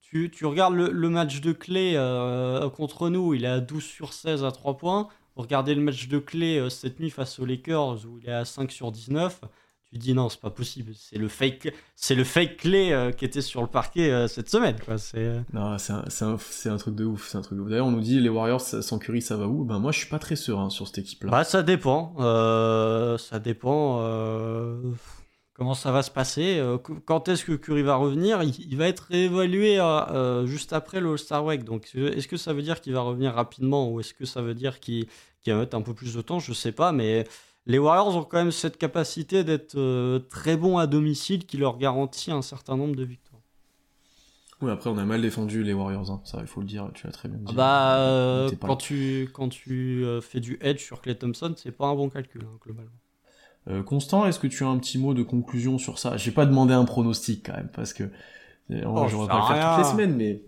[0.00, 3.82] Tu, tu regardes le, le match de Clé euh, contre nous, il est à 12
[3.82, 5.08] sur 16 à 3 points.
[5.40, 8.44] Regardez le match de Clé euh, cette nuit face aux Lakers où il est à
[8.44, 9.40] 5 sur 19.
[9.92, 10.92] Tu dis non, c'est pas possible.
[10.94, 14.48] C'est le fake, c'est le fake Clé euh, qui était sur le parquet euh, cette
[14.48, 14.76] semaine.
[14.84, 14.98] Quoi.
[14.98, 17.28] C'est, Non, c'est un, c'est un, c'est un truc de ouf.
[17.28, 17.70] C'est un truc de ouf.
[17.70, 19.64] D'ailleurs, on nous dit les Warriors sans Curry, ça va où?
[19.64, 21.30] Ben moi, je suis pas très serein sur cette équipe-là.
[21.32, 22.14] Bah, ça dépend.
[23.18, 24.00] Ça dépend
[25.54, 26.62] comment ça va se passer.
[26.84, 28.42] Qu- quand est-ce que Curry va revenir?
[28.42, 29.78] Il, il va être réévalué
[30.46, 31.64] juste après le All-Star Break.
[31.64, 34.54] Donc, est-ce que ça veut dire qu'il va revenir rapidement ou est-ce que ça veut
[34.54, 35.06] dire qu'il
[35.42, 36.92] qu'il va mettre un peu plus de temps Je sais pas.
[36.92, 37.26] Mais
[37.66, 41.78] les Warriors ont quand même cette capacité d'être euh, très bons à domicile qui leur
[41.78, 43.40] garantit un certain nombre de victoires.
[44.62, 46.10] Oui, après, on a mal défendu les Warriors.
[46.10, 46.20] Hein.
[46.24, 46.90] Ça, il faut le dire.
[46.94, 47.46] Tu as très bien dit.
[47.48, 48.76] Ah bah, euh, On quand là.
[48.76, 52.42] tu, quand tu euh, fais du edge sur Clay Thompson, c'est pas un bon calcul,
[52.44, 52.90] hein, globalement.
[53.86, 56.16] Constant, est-ce que tu as un petit mot de conclusion sur ça?
[56.16, 58.10] J'ai pas demandé un pronostic quand même, parce que
[58.72, 60.42] euh, Oh, pas le faire toutes les semaines, mais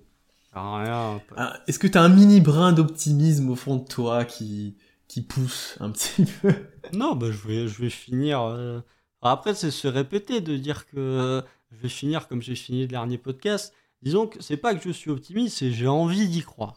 [0.52, 1.20] Ah, rien.
[1.36, 4.76] ah, est-ce que t'as un mini brin d'optimisme au fond de toi qui
[5.08, 6.54] qui pousse un petit peu?
[6.92, 8.40] Non, bah, je, vais, je vais finir.
[8.42, 8.80] euh,
[9.22, 13.18] Après, c'est se répéter de dire que je vais finir comme j'ai fini le dernier
[13.18, 13.74] podcast.
[14.02, 16.74] Disons que c'est pas que je suis optimiste, c'est j'ai envie d'y croire.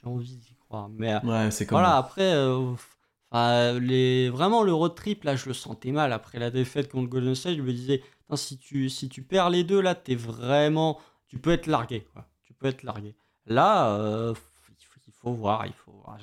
[0.00, 0.88] J'ai envie d'y croire.
[0.88, 4.28] Mais euh, Ouais, c'est comme voilà, après, euh, les...
[4.30, 6.12] vraiment le road trip, là, je le sentais mal.
[6.12, 8.02] Après la défaite contre Golden State, je me disais,
[8.34, 10.98] si tu, si tu perds les deux, là, t'es vraiment.
[11.28, 12.26] Tu peux être largué, quoi.
[12.60, 13.14] Tu peux être largué.
[13.46, 14.34] Là, euh,
[15.06, 16.18] il, faut, voir, il faut voir.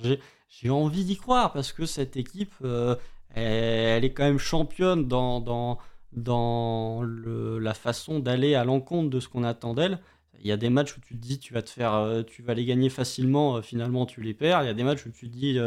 [0.49, 2.95] J'ai, envie d'y croire parce que cette équipe, euh,
[3.33, 5.79] elle, est quand même championne dans, dans,
[6.11, 9.99] dans le- la façon d'aller à l'encontre de ce qu'on attend d'elle.
[10.39, 12.43] Il y a des matchs où tu te dis tu vas te faire, euh, tu
[12.43, 14.61] vas les gagner facilement, finalement tu les perds.
[14.61, 15.57] Il y a des matchs où tu te dis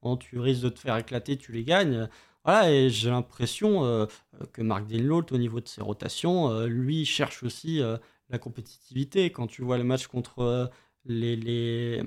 [0.00, 2.08] bon, tu risques de te faire éclater, tu les gagnes.
[2.44, 4.06] Voilà, et j'ai l'impression
[4.52, 7.98] que Marc Denlaut, au niveau de ses rotations, lui cherche aussi euh,
[8.30, 9.30] la compétitivité.
[9.30, 10.66] Quand tu vois le match contre euh,
[11.06, 12.02] les, les,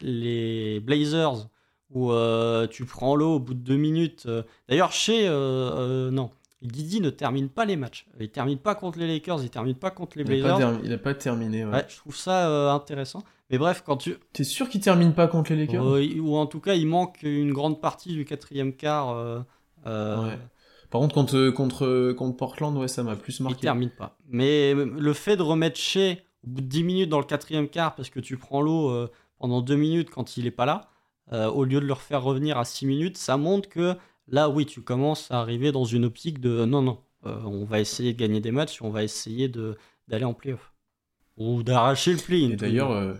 [0.00, 1.48] les Blazers,
[1.90, 4.24] où euh, tu prends l'eau au bout de deux minutes.
[4.26, 5.26] euh, D'ailleurs, chez.
[5.28, 6.30] euh, non,
[6.62, 8.06] Guidi ne termine pas les matchs.
[8.20, 10.80] Il termine pas contre les Lakers, il termine pas contre les Il pas Blazers.
[10.84, 11.64] il a pas terminé.
[11.64, 11.72] Ouais.
[11.72, 13.22] Ouais, je trouve ça euh, intéressant.
[13.50, 14.14] Mais bref, quand tu.
[14.32, 15.84] T'es sûr qu'il termine pas contre les Lakers?
[15.84, 19.10] Euh, ou en tout cas, il manque une grande partie du quatrième quart.
[19.10, 19.40] euh,
[19.84, 20.38] Ouais.
[20.92, 23.62] Par contre, contre, contre, contre Portland, ouais, ça m'a plus Il marqué.
[23.62, 24.16] termine pas.
[24.28, 27.94] Mais le fait de remettre chez au bout de 10 minutes dans le quatrième quart
[27.96, 30.90] parce que tu prends l'eau euh, pendant 2 minutes quand il est pas là,
[31.32, 33.96] euh, au lieu de le refaire revenir à 6 minutes, ça montre que
[34.28, 37.80] là, oui, tu commences à arriver dans une optique de non, non, euh, on va
[37.80, 39.76] essayer de gagner des matchs, on va essayer de
[40.08, 40.72] d'aller en playoff.
[41.38, 42.40] Ou d'arracher le play.
[42.42, 43.14] Et d'ailleurs, euh,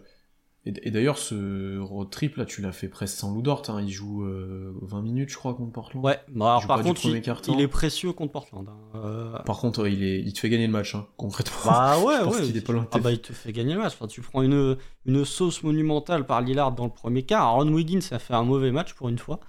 [0.65, 3.63] et, d'ailleurs, ce road trip là, tu l'as fait presque sans Loudort.
[3.69, 3.83] Hein.
[3.83, 6.05] Il joue euh, 20 minutes, je crois, contre Portland.
[6.05, 8.69] Ouais, bah alors, par contre, il, il est précieux contre Portland.
[8.69, 8.77] hein.
[8.95, 11.57] Euh, Par contre, il, est, il te fait gagner le match, hein, concrètement.
[11.65, 12.43] Bah ouais, Je pense ouais.
[12.47, 13.95] qu'il est pas loin de Ah bah il te fait gagner le match.
[13.95, 17.43] Enfin, tu prends une, une sauce monumentale par Lillard dans le premier quart.
[17.45, 19.41] Aaron Wiggins a fait un mauvais match pour une fois.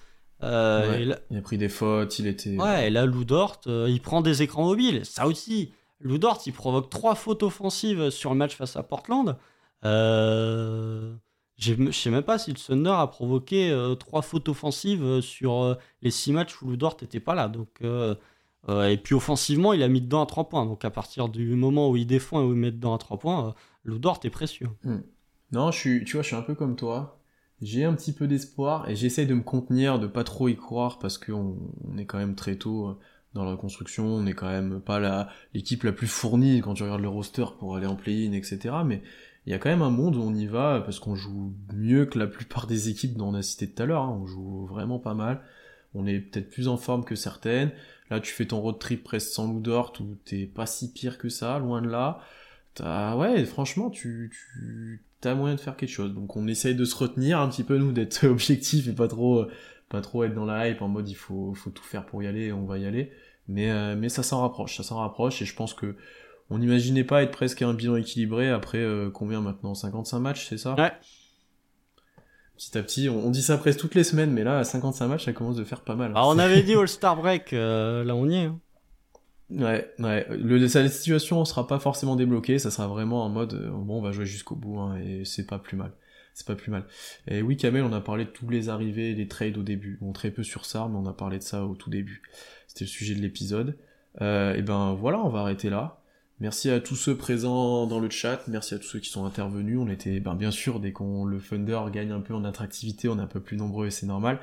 [0.42, 1.02] Euh, Ouais.
[1.04, 2.58] et là, Il a pris des fautes, il était.
[2.58, 5.06] ouais, et là Lou Dort, euh, il prend des écrans mobiles.
[5.06, 5.72] Ça aussi.
[6.02, 9.38] Lou Dort, il provoque trois fautes offensives sur le match face à Portland.
[9.86, 11.16] Euh,
[11.58, 15.62] Je sais même pas si le Thunder a provoqué euh, trois fautes offensives euh, sur
[15.62, 17.48] euh, les six matchs où Lou Dort n'était pas là.
[17.48, 17.82] Donc,
[18.70, 20.66] et puis offensivement, il a mis dedans à trois points.
[20.66, 23.18] Donc à partir du moment où il défend et où il met dedans à trois
[23.20, 23.52] points, euh,
[23.84, 24.70] Lou Dort est précieux.
[25.52, 27.20] Non, je suis, tu vois, je suis un peu comme toi.
[27.62, 31.00] J'ai un petit peu d'espoir et j'essaye de me contenir, de pas trop y croire
[31.00, 32.98] parce qu'on on est quand même très tôt
[33.34, 34.06] dans la reconstruction.
[34.06, 37.46] On n'est quand même pas la l'équipe la plus fournie quand tu regardes le roster
[37.60, 38.76] pour aller en play-in, etc.
[38.86, 39.02] Mais
[39.46, 42.06] il y a quand même un monde où on y va parce qu'on joue mieux
[42.06, 44.04] que la plupart des équipes dont on a cité tout à l'heure.
[44.04, 44.20] hein.
[44.22, 45.42] On joue vraiment pas mal.
[45.94, 47.72] On est peut-être plus en forme que certaines.
[48.10, 51.18] Là, tu fais ton road trip presque sans Lou Dort où t'es pas si pire
[51.18, 52.20] que ça, loin de là.
[52.74, 54.32] T'as, ouais, franchement, tu,
[55.22, 56.14] tu as moyen de faire quelque chose.
[56.14, 59.46] Donc on essaye de se retenir un petit peu nous, d'être objectif et pas trop,
[59.90, 62.28] pas trop être dans la hype en mode il faut, faut tout faire pour y
[62.28, 63.12] aller, on va y aller.
[63.48, 65.96] Mais, euh, mais ça s'en rapproche, ça s'en rapproche et je pense que
[66.50, 69.74] on n'imaginait pas être presque à un bilan équilibré après euh, combien maintenant?
[69.76, 70.76] 55 matchs, c'est ça?
[70.76, 70.92] Ouais.
[72.58, 75.08] Petit à petit, on, on dit ça presque toutes les semaines, mais là à 55
[75.08, 76.12] matchs, ça commence de faire pas mal.
[76.12, 76.16] hein.
[76.16, 78.44] Alors on avait dit All-Star Break, euh, là on y est.
[78.46, 78.60] hein.
[79.50, 80.26] Ouais, ouais.
[80.30, 84.02] Le, la situation sera pas forcément débloquée, ça sera vraiment en mode euh, bon, on
[84.02, 85.92] va jouer jusqu'au bout, hein, et c'est pas plus mal.
[86.34, 86.86] c'est pas plus mal.
[87.28, 89.98] Et oui, Kamel, on a parlé de tous les arrivées, les trades au début.
[90.02, 92.22] Bon, très peu sur ça, mais on a parlé de ça au tout début.
[92.68, 93.78] C'était le sujet de l'épisode.
[94.22, 96.00] et ben voilà, on va arrêter là.
[96.44, 99.80] Merci à tous ceux présents dans le chat, merci à tous ceux qui sont intervenus.
[99.80, 103.18] On était, ben, bien sûr, dès qu'on le Thunder gagne un peu en attractivité, on
[103.18, 104.40] est un peu plus nombreux et c'est normal.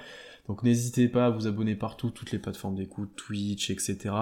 [0.49, 4.15] Donc n'hésitez pas à vous abonner partout, toutes les plateformes d'écoute, Twitch, etc.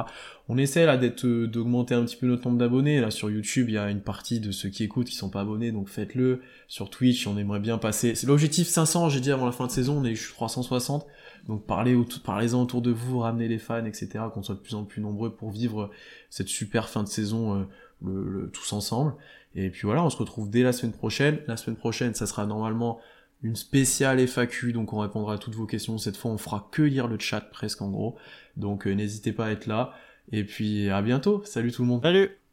[0.49, 3.01] On essaie là d'être euh, d'augmenter un petit peu notre nombre d'abonnés.
[3.01, 5.43] Là sur YouTube, il y a une partie de ceux qui écoutent qui sont pas
[5.43, 6.41] abonnés, donc faites-le.
[6.67, 8.17] Sur Twitch, on aimerait bien passer.
[8.17, 11.07] C'est l'objectif 500, j'ai dit avant la fin de saison, on est 360.
[11.47, 14.25] Donc parlez parlez-en autour de vous, ramenez les fans, etc.
[14.33, 15.91] Qu'on soit de plus en plus nombreux pour vivre
[16.31, 17.67] cette super fin de saison
[18.07, 19.15] euh, tous ensemble.
[19.55, 21.39] Et puis voilà, on se retrouve dès la semaine prochaine.
[21.47, 23.01] La semaine prochaine, ça sera normalement
[23.43, 25.97] une spéciale FAQ, donc on répondra à toutes vos questions.
[25.99, 28.17] Cette fois, on fera que lire le chat presque en gros.
[28.57, 29.95] Donc euh, n'hésitez pas à être là.
[30.33, 31.43] Et puis à bientôt.
[31.45, 32.03] Salut tout le monde.
[32.03, 32.48] Salut